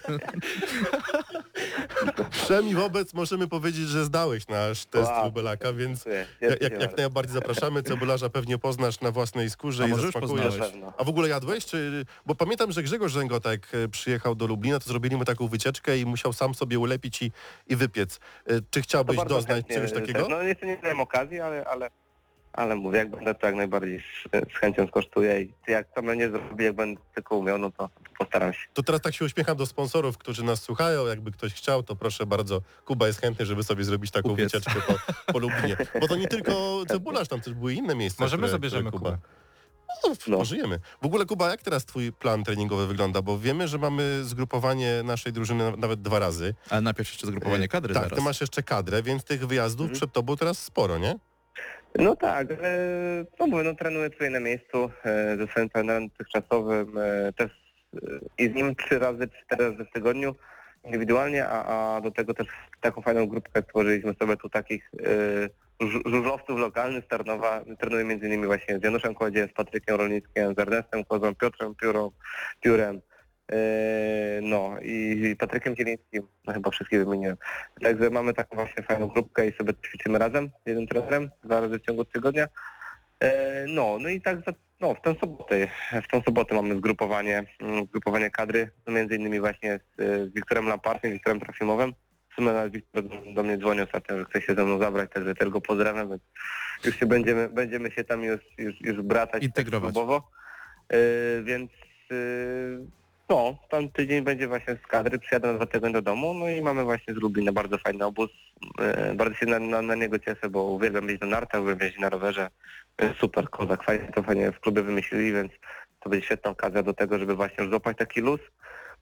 [2.31, 5.25] Wszemi wobec możemy powiedzieć, że zdałeś nasz test Wow.
[5.25, 7.83] Lubelaka, więc jak, Dziękuję jak, jak najbardziej zapraszamy.
[7.83, 10.13] Cebularza pewnie poznasz na własnej skórze A i zasmakujesz.
[10.13, 10.71] Na poznałeś?
[10.71, 10.93] pewno.
[11.05, 11.65] A w ogóle jadłeś?
[11.65, 12.05] Czy...
[12.25, 15.97] Bo pamiętam, że Grzegorz Rzęgota, jak e, przyjechał do Lublina, to zrobili mu taką wycieczkę
[15.97, 17.31] i musiał sam sobie ulepić i,
[17.67, 18.19] i wypiec.
[18.47, 20.27] E, Czy chciałbyś doznać chętnie, czegoś że- takiego?
[20.29, 21.89] No jeszcze nie miałem okazji, ale, ale,
[22.53, 26.29] ale mówię, jak będę to jak najbardziej z, z chęcią skosztuję i jak to mnie
[26.29, 27.89] zrobi, jak będę tylko umiał, no to
[28.19, 28.59] postaram się.
[28.73, 31.05] To teraz tak się uśmiecham do sponsorów, którzy nas słuchają.
[31.07, 32.61] Jakby ktoś chciał, to proszę bardzo.
[32.85, 34.51] Kuba jest chętny, żeby sobie zrobić taką Upiec.
[34.51, 35.77] wycieczkę po, po Lublinie.
[36.01, 36.51] Bo to nie tylko
[36.91, 38.23] cebularz, tam też były inne miejsca.
[38.23, 39.17] Może my które, zabierzemy które Kubę.
[40.03, 40.37] No, No.
[40.37, 40.79] pożyjemy.
[41.01, 43.21] W ogóle Kuba, jak teraz twój plan treningowy wygląda?
[43.21, 46.53] Bo wiemy, że mamy zgrupowanie naszej drużyny na- nawet dwa razy.
[46.69, 48.17] Ale najpierw jeszcze zgrupowanie kadry tak, zaraz.
[48.19, 49.95] ty masz jeszcze kadrę, więc tych wyjazdów Mhm.
[49.97, 51.15] przed tobą teraz sporo, nie?
[51.99, 52.79] No tak, ale
[53.39, 57.51] no mówię, no trenuję tutaj na miejscu e, ze swoim trenerem dotychczasowym, e, też
[57.95, 57.99] e,
[58.37, 60.35] i z nim trzy razy, cztery razy w tygodniu
[60.85, 62.47] indywidualnie, a, a do tego też
[62.81, 65.49] taką fajną grupkę stworzyliśmy sobie tu takich y,
[65.81, 67.61] żużlowców lokalnych Tarnowa.
[67.79, 72.11] Trenuję między innymi właśnie z Januszem Kłodziem, z Patrykiem Rolnickim, z Ernestem Kozą, Piotrem Piórą,
[72.61, 73.01] Piórem,
[73.51, 77.37] y, no i, Patrykiem Zielińskim, no chyba wszystkich wymieniłem.
[77.81, 81.79] Także mamy taką właśnie fajną grupkę i sobie ćwiczymy razem z jednym trenerem dwa razy
[81.79, 82.47] w ciągu tygodnia.
[83.19, 84.37] E, No, no i tak
[84.81, 85.67] no, w tę sobotę,
[86.03, 90.01] w tę sobotę mamy zgrupowanie, mm, zgrupowanie kadry, między innymi właśnie z,
[90.31, 91.93] z Wiktorem Lampartem, Wiktorem Trofimowem.
[92.37, 96.09] Nawet Wiktor do- mnie dzwonił ostatnio, że chce się ze mną zabrać, także go pozdrawiam,
[96.09, 96.21] więc
[96.85, 99.87] już się będziemy, będziemy się tam już, już, już bratać Integrować.
[99.87, 100.29] tak klubowo.
[100.89, 100.97] E,
[101.43, 101.71] więc
[102.11, 102.15] e,
[103.29, 106.61] no, tam tydzień będzie właśnie z kadry, przyjadę na dwa tygodnie do domu, no i
[106.61, 108.29] mamy właśnie z Lublina bardzo fajny obóz.
[108.79, 112.01] E, bardzo się na, na, na niego cieszę, bo uwielbiam jeździć na nartach, uwielbiam jeździć
[112.01, 112.49] na rowerze.
[113.19, 115.51] Super, kozak, fajnie to fajnie w klubie wymyślili, więc
[115.99, 118.39] to będzie świetna okazja do tego, żeby właśnie złapać taki luz,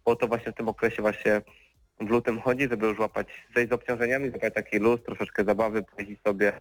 [0.05, 1.41] bo to właśnie w tym okresie właśnie
[1.99, 6.21] w lutym chodzi, żeby już łapać, zejść z obciążeniami, złapać taki luz, troszeczkę zabawy, pojeździć
[6.21, 6.53] sobie,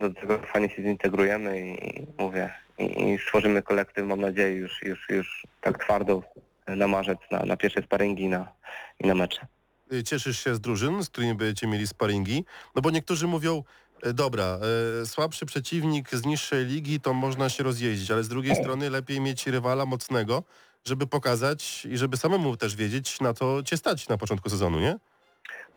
[0.00, 5.08] do tego fajnie się zintegrujemy i mówię, i, i stworzymy kolektyw, mam nadzieję, już, już,
[5.08, 6.22] już tak twardo
[6.66, 8.52] na marzec, na, na pierwsze sparingi na,
[9.00, 9.46] i na mecze.
[9.92, 12.44] Y, Cieszysz się z drużyn, z którymi będziecie mieli sparingi?
[12.74, 13.62] No bo niektórzy mówią,
[14.02, 14.58] e, dobra,
[15.02, 19.20] e, słabszy przeciwnik z niższej ligi, to można się rozjeździć, ale z drugiej strony lepiej
[19.20, 20.42] mieć rywala mocnego,
[20.84, 24.96] żeby pokazać i żeby samemu też wiedzieć, na co cię stać na początku sezonu, nie?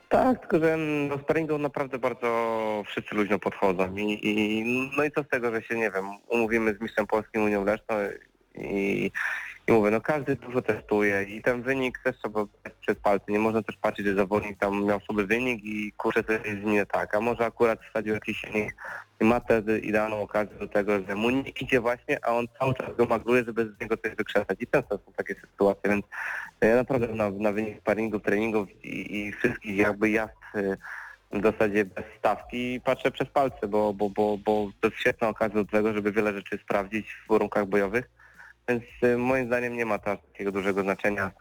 [0.09, 0.77] Tak, tylko że
[1.09, 4.63] do sparingu naprawdę bardzo wszyscy luźno podchodzą I, i
[4.97, 7.95] no i co z tego, że się, nie wiem, umówimy z mistrzem polskim Unią Leszną
[8.55, 9.11] i,
[9.67, 12.45] i mówię, no każdy dużo testuje i ten wynik też trzeba
[12.81, 13.31] przez palce.
[13.31, 16.85] Nie można też patrzeć, że zawodnik tam miał sobie wynik i kurczę, to jest nie
[16.85, 18.75] tak, a może akurat wsadził jakiś silnik
[19.21, 22.73] i ma wtedy idealną okazję do tego, że mu nie idzie właśnie, a on cały
[22.73, 26.05] czas go magluje, żeby z niego coś wykrzesać i często są takie sytuacje, więc
[26.61, 30.77] ja naprawdę na, na wynik sparingów, treningów i, i wszystkich jakby jazd y,
[31.31, 35.55] w zasadzie bez stawki patrzę przez palce, bo, bo, bo, bo to jest świetna okazja
[35.55, 38.09] do tego, żeby wiele rzeczy sprawdzić w warunkach bojowych,
[38.69, 41.31] więc y, moim zdaniem nie ma to takiego dużego znaczenia.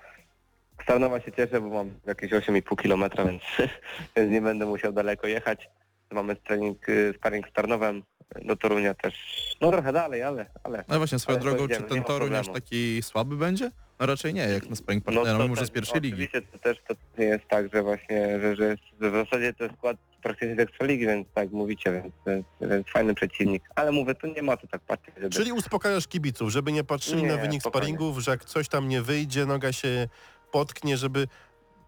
[0.83, 3.43] Z Tarnowa się cieszę, bo mam jakieś 8,5 km, więc,
[4.17, 5.69] więc nie będę musiał daleko jechać.
[6.11, 8.03] Mamy trening, y, sparring z Tarnowem,
[8.43, 9.15] do Torunia też,
[9.61, 10.47] no trochę dalej, ale...
[10.65, 13.71] ale No właśnie, swoją ale drogą, czy ten Toruń aż taki słaby będzie?
[14.01, 16.15] No raczej nie, jak na sparring partnera, to może też- z pierwszej ligi.
[16.15, 19.97] Oczywiście to też to nie jest tak, że właśnie, że, że, w zasadzie jest skład
[20.25, 23.63] praktycznie z Ekstraligi, więc tak mówicie, więc, więc, więc fajny przeciwnik.
[23.75, 25.31] Ale mówię, tu nie ma co tak patrzeć, żeby...
[25.31, 27.87] Czyli uspokajasz kibiców, żeby nie patrzyli Nie, na wynik spokojnie.
[27.87, 30.09] sparingów, że jak coś tam nie wyjdzie, noga się
[30.53, 31.29] potknie, żeby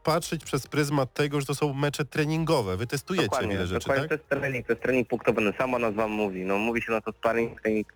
[0.04, 2.76] patrzeć przez pryzmat tego, że to są mecze treningowe.
[2.76, 4.08] Wy testujecie Dokładnie, wiele rzeczy, dokładnie tak?
[4.08, 6.44] to jest trening, to jest trening punktowany, sama nazwa mówi.
[6.44, 7.92] No mówi się na to sparring, trening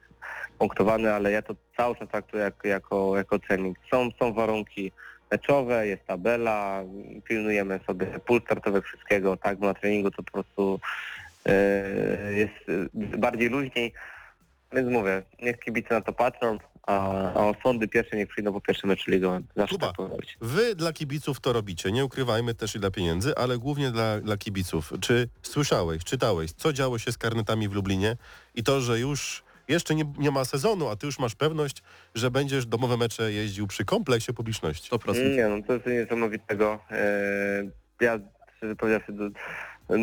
[0.59, 3.79] punktowany, ale ja to cały czas traktuję jako, jako, jako trening.
[3.91, 4.93] Są, są warunki
[5.31, 6.83] meczowe, jest tabela,
[7.25, 10.81] pilnujemy sobie pól startowy wszystkiego, tak, bo na treningu to po prostu
[11.47, 12.69] e, jest
[13.15, 13.93] e, bardziej luźniej.
[14.73, 16.99] Więc mówię, niech kibice na to patrzą, a,
[17.33, 19.47] a sądy pierwsze niech przyjdą po pierwszym meczu ligowym.
[19.57, 19.93] Zawsze Kuba.
[19.93, 20.27] tak.
[20.41, 24.37] Wy dla kibiców to robicie, nie ukrywajmy też i dla pieniędzy, ale głównie dla, dla
[24.37, 24.93] kibiców.
[25.01, 28.17] Czy słyszałeś, czytałeś, co działo się z karnetami w Lublinie
[28.55, 31.83] i to, że już jeszcze nie, nie ma sezonu, a ty już masz pewność,
[32.15, 34.91] że będziesz domowe mecze jeździł przy kompleksie publiczności.
[34.91, 35.37] 100%.
[35.37, 36.79] Nie, no to jest niesamowitego.
[36.91, 38.19] E, ja,
[38.57, 39.31] szczerze powiedziawszy, do,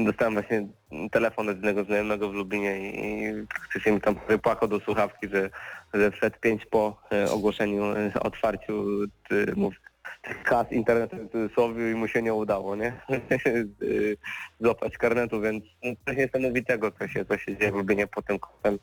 [0.05, 0.67] dostałem właśnie
[1.11, 5.49] telefon od jednego znajomego w Lublinie i, i praktycznie mi tam wypłakał do słuchawki, że,
[5.93, 8.85] że wszedł pięć po e, ogłoszeniu, e, otwarciu
[9.29, 9.73] ty, mów,
[10.21, 12.93] tych kas internetu w cudzysłowie i mu się nie udało, nie?
[14.61, 18.39] Złapać karnetu, więc no, coś niesamowitego, co się, co się dzieje w Lublinie pod tym
[18.39, 18.79] kątem.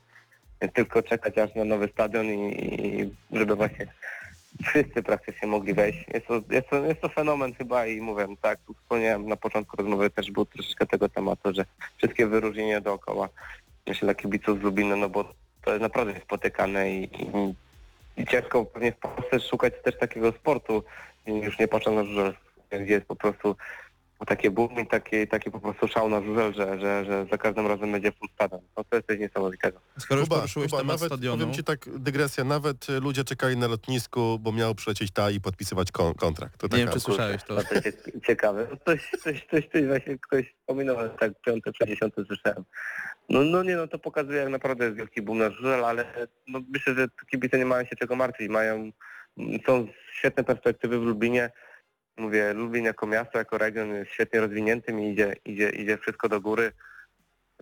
[0.73, 3.87] Tylko czekać aż na nowy stadion i, i żeby właśnie
[4.63, 6.05] wszyscy praktycznie mogli wejść.
[6.13, 9.35] Jest to, jest to, jest to fenomen chyba i mówię, no tak, tu wspomniałem na
[9.35, 11.65] początku rozmowy też było troszeczkę tego tematu, że
[11.97, 13.29] wszystkie wyróżnienia dookoła,
[13.87, 17.53] myślę dla kibiców z Lublina, no bo to jest naprawdę niespotykane i, i,
[18.17, 20.83] i ciężko pewnie w Polsce szukać też takiego sportu,
[21.27, 22.33] już nie patrzę na żużel,
[22.71, 23.55] gdzie jest po prostu
[24.25, 27.67] takie boom i taki, taki po prostu szał na żużel, że, że, że za każdym
[27.67, 28.61] razem będzie full stadion.
[28.77, 29.79] No to jest coś niesamowitego.
[29.97, 33.23] Skoro już Kuba, poruszyłeś Kuba, temat nawet, stadionu, powiem ci tak, dygresja, nawet y, ludzie
[33.23, 36.57] czekali na lotnisku, bo miał przylecieć ta i podpisywać kon kontrakt.
[36.57, 37.55] To nie wiem czy słyszałeś to.
[37.63, 38.67] To jest ciekawe.
[38.71, 42.63] No Coś, coś, coś, coś właśnie ktoś wspominał, tak piąte czy dziesiąte słyszałem.
[43.29, 46.59] No, no nie, no to pokazuje jak naprawdę jest wielki boom na żużel, ale no
[46.69, 48.49] myślę, że kibice nie mają się czego martwić.
[48.49, 48.91] Mają,
[49.65, 51.51] są świetne perspektywy w Lublinie.
[52.17, 56.41] Mówię, Lublin jako miasto, jako region jest świetnie rozwiniętym i idzie, idzie, idzie wszystko do
[56.41, 56.71] góry.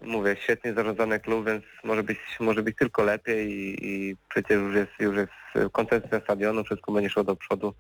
[0.02, 4.76] Mówię, świetnie zarządzany klub, więc może być, może być tylko lepiej i, i przecież już
[4.76, 7.74] jest, już jest koncepcja stadionu, wszystko będzie szło do przodu.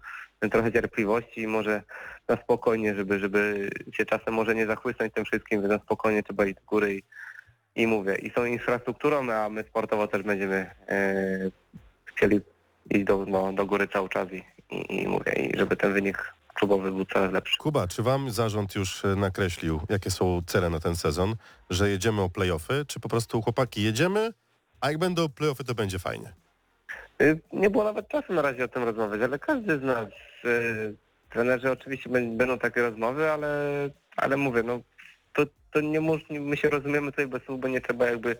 [0.51, 1.81] trochę cierpliwości i może
[2.27, 6.45] na spokojnie, żeby, żeby się czasem może nie zachłysnąć tym wszystkim, więc na spokojnie trzeba
[6.45, 7.03] iść z góry i,
[7.75, 8.15] i mówię.
[8.15, 11.51] I są infrastrukturą, a my sportowo też będziemy e,
[12.05, 12.41] chcieli
[12.89, 16.33] iść do, do, do góry cały czas i, i, i mówię, i żeby ten wynik
[16.53, 17.57] klubowy był coraz lepszy.
[17.57, 21.35] Kuba, czy wam zarząd już e, nakreślił, jakie są cele na ten sezon?
[21.69, 24.33] Że jedziemy o playoffy, czy po prostu chłopaki jedziemy,
[24.81, 26.33] a jak będą playoffy, to będzie fajnie?
[27.21, 30.07] Y, Nie było nawet czasu na razie o tym rozmawiać, ale każdy z nas,
[30.45, 30.95] y,
[31.29, 33.49] trenerzy oczywiście bę- będą takie rozmowy, ale,
[34.17, 34.79] ale mówię, no
[35.33, 38.37] to, to nie mus, my się rozumiemy tutaj bez słów, bo nie trzeba jakby,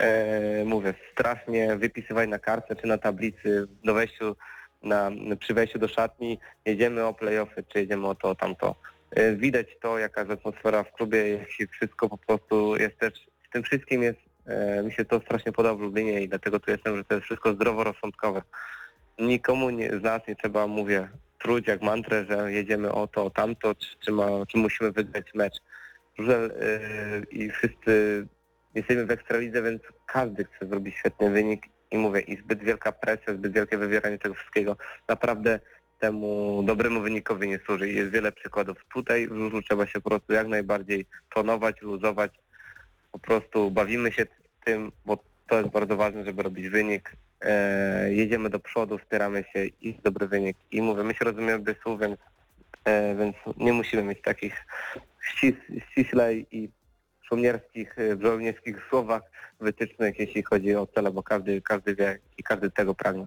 [0.00, 4.36] e, mówię, strasznie wypisywać na kartce czy na tablicy do wejściu,
[4.82, 8.74] na, przy wejściu do szatni, jedziemy o playoffy, czy jedziemy o to, o tamto.
[9.10, 13.12] E, Widać to, jaka jest atmosfera w klubie, się wszystko po prostu jest też,
[13.48, 16.70] w tym wszystkim jest E, Mi się to strasznie podoba w Lublinie i dlatego tu
[16.70, 18.42] jestem, że to jest wszystko zdroworozsądkowe.
[19.18, 21.08] Nikomu nie, z nas nie trzeba, mówię,
[21.38, 25.34] truć jak mantrę, że jedziemy o to, o tamto, czy, czy, ma, czy musimy wygrać
[25.34, 25.60] mecz.
[26.18, 28.26] Żużel yy, i wszyscy
[28.74, 33.34] jesteśmy w Ekstralidze, więc każdy chce zrobić świetny wynik i mówię, i zbyt wielka presja,
[33.34, 34.76] zbyt wielkie wywieranie tego wszystkiego
[35.08, 35.60] naprawdę
[35.98, 38.76] temu dobremu wynikowi nie służy jest wiele przykładów.
[38.94, 42.32] Tutaj w żużlu trzeba się po prostu jak najbardziej tonować, luzować,
[43.12, 44.26] po prostu bawimy się
[44.64, 45.18] tym, bo
[45.48, 47.16] to jest bardzo ważne, żeby robić wynik.
[47.40, 50.56] E, jedziemy do przodu, wspieramy się i dobry wynik.
[50.70, 52.18] I mówię, my się rozumiemy bez słów, więc,
[52.84, 54.66] e, więc nie musimy mieć takich
[55.20, 55.54] ścis,
[55.90, 56.68] ściślej i
[57.32, 59.22] żołnierskich, e, żołnierskich słowach
[59.60, 63.26] wytycznych, jeśli chodzi o cele, bo każdy, każdy wie i każdy tego pragnie.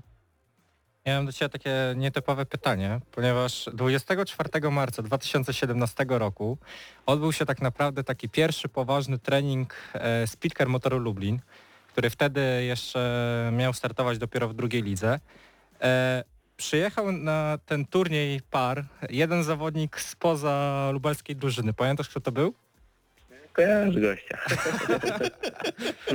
[1.05, 6.57] Ja mam do Ciebie takie nietypowe pytanie, ponieważ 24 marca 2017 roku
[7.05, 11.39] odbył się tak naprawdę taki pierwszy poważny trening e, Speedcar Motoru Lublin,
[11.87, 15.19] który wtedy jeszcze miał startować dopiero w drugiej lidze.
[15.81, 16.23] E,
[16.57, 21.73] Przyjechał na ten turniej par jeden zawodnik spoza lubelskiej drużyny.
[21.73, 22.53] Pamiętasz kto to był?
[23.55, 24.37] Kojarz gościa.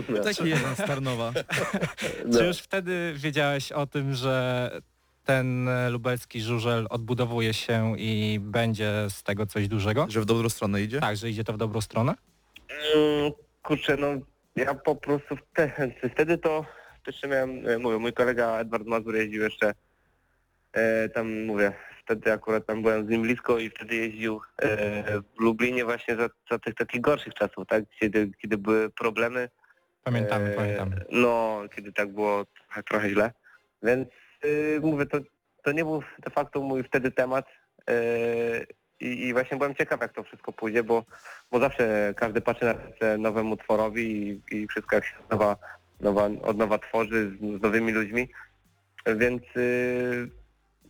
[0.08, 0.24] No.
[0.24, 1.32] Taki jeden z Tarnowa.
[2.26, 2.38] No.
[2.38, 4.70] Czy już wtedy wiedziałeś o tym, że
[5.24, 10.06] ten lubelski żużel odbudowuje się i będzie z tego coś dużego?
[10.08, 11.00] Że w dobrą stronę idzie?
[11.00, 12.14] Tak, że idzie to w dobrą stronę?
[12.96, 13.32] Mm,
[13.62, 14.08] Kurczę, no
[14.56, 16.64] ja po prostu wtedy, wtedy to
[17.06, 19.74] jeszcze miałem, e, mówię, mój kolega Edward Mazur jeździł jeszcze
[20.72, 21.72] e, tam, mówię,
[22.10, 26.28] wtedy akurat tam byłem z nim blisko i wtedy jeździł e, w Lublinie właśnie za,
[26.50, 29.48] za tych takich gorszych czasów, tak, kiedy, kiedy były problemy.
[30.04, 31.04] Pamiętamy, E, pamiętamy.
[31.10, 33.32] No, kiedy tak było trochę, trochę źle,
[33.82, 34.08] więc
[34.42, 35.18] e, mówię, to,
[35.62, 37.46] to nie był de facto mój wtedy temat
[39.00, 41.04] i, i właśnie byłem ciekaw, jak to wszystko pójdzie, bo
[41.50, 45.56] bo zawsze każdy patrzy na ręce nowemu tworowi i, i wszystko jak się od nowa,
[46.00, 48.28] nowa, od nowa tworzy z, z nowymi ludźmi.
[49.06, 50.39] Więc yy,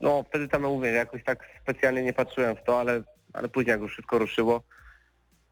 [0.00, 3.80] no wtedy tam mówię, jakoś tak specjalnie nie patrzyłem w to, ale, ale później jak
[3.80, 4.62] już wszystko ruszyło.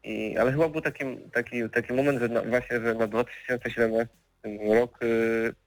[0.03, 4.07] I, ale chyba był taki, taki, taki moment, że na, właśnie, że na 2017
[4.75, 4.99] rok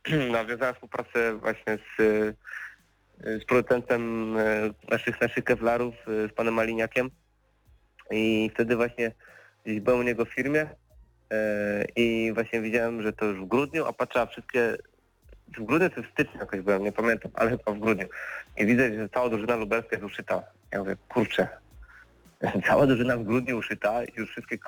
[0.09, 6.55] yy, nawiązałem współpracę właśnie z, yy, z producentem yy, naszych, naszych kevlarów, yy, z panem
[6.55, 7.11] Maliniakiem.
[8.11, 9.13] I wtedy właśnie
[9.65, 10.67] gdzieś byłem u niego w firmie
[11.97, 14.27] i właśnie widziałem, że to już w grudniu, a patrzę, a
[15.53, 18.07] wszystkie w grudniu czy w styczniu jakoś byłem, nie pamiętam, ale chyba w grudniu.
[18.57, 20.43] I widzę, że cała drużyna lubelska jest uszyta.
[20.73, 21.49] Ja mówię, kurczę,
[22.67, 24.59] cała drużyna w grudniu uszyta, już wszystkie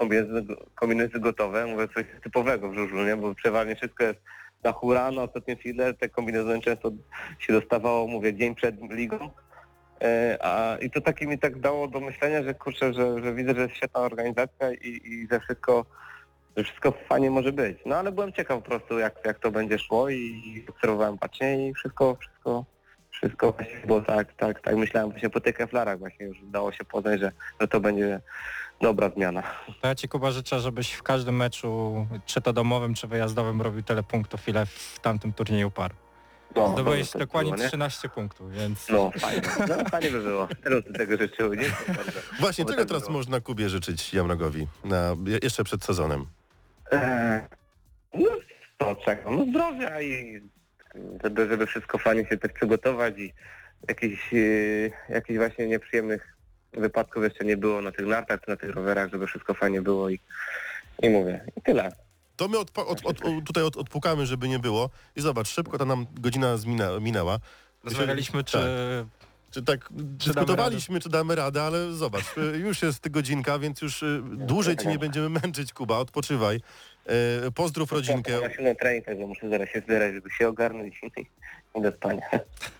[0.74, 3.16] kombinezy gotowe, mówię, coś typowego w żużlu, nie?
[3.16, 4.20] Bo przeważnie wszystko jest
[4.64, 6.90] na hura, na ostatnie chwilę, te kombinezony często
[7.38, 9.30] się dostawało, mówię, dzień przed ligą.
[10.02, 13.54] E, A, I to takie mi tak dało do myślenia, że kurczę, że, że widzę,
[13.54, 15.86] że jest świetna organizacja i, i że wszystko
[16.56, 17.78] że wszystko fajnie może być.
[17.86, 21.74] No ale byłem ciekaw po prostu jak, jak to będzie szło i, obserwowałem bacznie i
[21.74, 22.64] wszystko, wszystko,
[23.10, 26.84] wszystko właśnie było tak, tak, tak myślałem właśnie po tych keflarach właśnie już udało się
[26.84, 28.20] poznać, że, że to będzie
[28.80, 29.42] dobra zmiana.
[29.80, 33.82] To ja Ci Kuba życzę, żebyś w każdym meczu, czy to domowym, czy wyjazdowym robił
[33.82, 35.94] tyle punktów, ile w tamtym turnieju par.
[36.56, 37.68] No, Zdobyłeś to dokładnie było, nie?
[37.68, 40.48] 13 punktów, więc No fajnie, no fajnie by było.
[40.64, 41.64] Teraz tego życzył, nie?
[42.40, 43.12] Właśnie, czego tak teraz było.
[43.12, 46.26] można Kubie życzyć Jamrogowi na, jeszcze przed sezonem?
[46.92, 47.40] Eee,
[48.14, 48.30] No
[48.78, 50.40] to czekam, no zdrowia i
[51.24, 53.32] żeby, żeby wszystko fajnie się też przygotować i
[53.88, 56.36] jakichś, e, jakichś właśnie nieprzyjemnych
[56.72, 60.20] wypadków jeszcze nie było na tych nartach na tych rowerach, żeby wszystko fajnie było i,
[61.02, 61.44] i mówię.
[61.56, 61.92] I tyle.
[62.36, 64.90] To my odpa- od, od, od, tutaj od, odpukamy, żeby nie było.
[65.16, 67.38] I zobacz, szybko ta nam godzina zmina, minęła.
[67.84, 68.62] rozmawialiśmy, czy Tak.
[69.54, 74.22] Czy tak dyskutowaliśmy, czy damy radę, ale zobacz, y, już jest godzinka, więc już y,
[74.24, 76.60] dłużej ci nie będziemy męczyć, Kuba, odpoczywaj.
[77.46, 78.40] Y, Pozdrów rodzinkę.
[78.40, 81.26] Na silny trening, także muszę zaraz się zbierać, żeby się ogarnąć i,
[81.80, 82.22] do spania.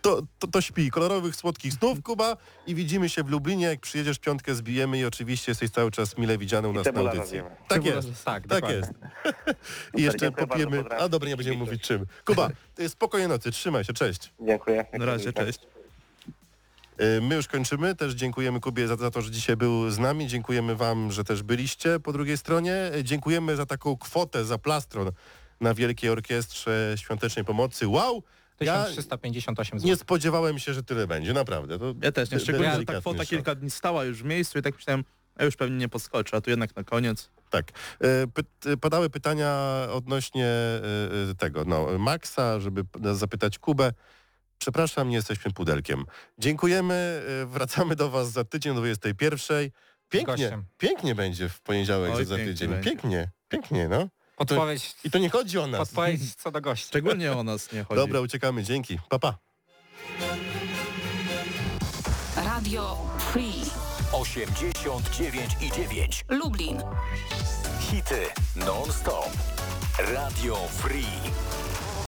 [0.02, 0.90] To, to, to śpi.
[0.90, 3.66] Kolorowych, słodkich snów, Kuba i widzimy się w Lublinie.
[3.66, 7.40] Jak przyjedziesz, piątkę zbijemy i oczywiście jesteś cały czas mile widziany u nas na audycji.
[7.68, 8.24] Tak Cebula- jest.
[8.24, 8.92] Tak, Tak jest.
[9.94, 10.84] I jeszcze popijemy...
[10.98, 12.06] A dobra, nie będziemy mówić czym.
[12.24, 12.50] Kuba,
[12.88, 14.32] spokojnej nocy, trzymaj się, cześć.
[14.40, 14.84] Dziękuję.
[14.92, 15.73] Na razie, cześć.
[17.00, 17.94] Y, My już kończymy.
[17.94, 20.26] Też dziękujemy Kubie za, za to, że dzisiaj był z nami.
[20.26, 22.90] Dziękujemy Wam, że też byliście po drugiej stronie.
[22.96, 25.10] Y, Dziękujemy za taką kwotę, za plastron
[25.60, 27.88] na Wielkiej Orkiestrze Świątecznej Pomocy.
[27.88, 28.22] Wow!
[28.60, 29.88] Ja 1358 zł.
[29.90, 31.78] nie spodziewałem się, że tyle będzie, naprawdę.
[31.78, 33.26] To Ja też nie, szczególnie, że ta kwota szok.
[33.28, 35.04] kilka dni stała już w miejscu i tak myślałem,
[35.36, 37.30] a już pewnie nie podskoczy, a tu jednak na koniec.
[37.50, 37.72] Tak.
[38.00, 39.58] E, Py- padały pytania
[39.92, 40.80] odnośnie e,
[41.30, 43.92] e, tego, no, Maxa, żeby zapytać Kubę.
[44.68, 46.04] Przepraszam, nie jesteśmy pudelkiem.
[46.38, 49.70] Dziękujemy, e, wracamy do Was za tydzień o 21.
[50.08, 50.64] Pięknie, gościem.
[50.78, 52.68] pięknie będzie w poniedziałek Oj, za tydzień.
[52.70, 52.90] będzie.
[52.90, 54.08] Pięknie, pięknie, no.
[54.36, 55.78] Podpowiedź, I to nie chodzi o nas.
[55.88, 56.86] podpowiedź co do gościa.
[56.88, 58.00] Szczególnie o nas nie chodzi.
[58.00, 58.98] Dobra, uciekamy, dzięki.
[59.08, 59.38] Pa, pa.
[62.36, 62.96] Radio
[63.32, 63.64] Free
[64.12, 66.24] 89 i 9.
[66.28, 66.82] Lublin.
[67.80, 68.20] Hity
[68.56, 69.30] non-stop.
[69.98, 71.06] Radio Free.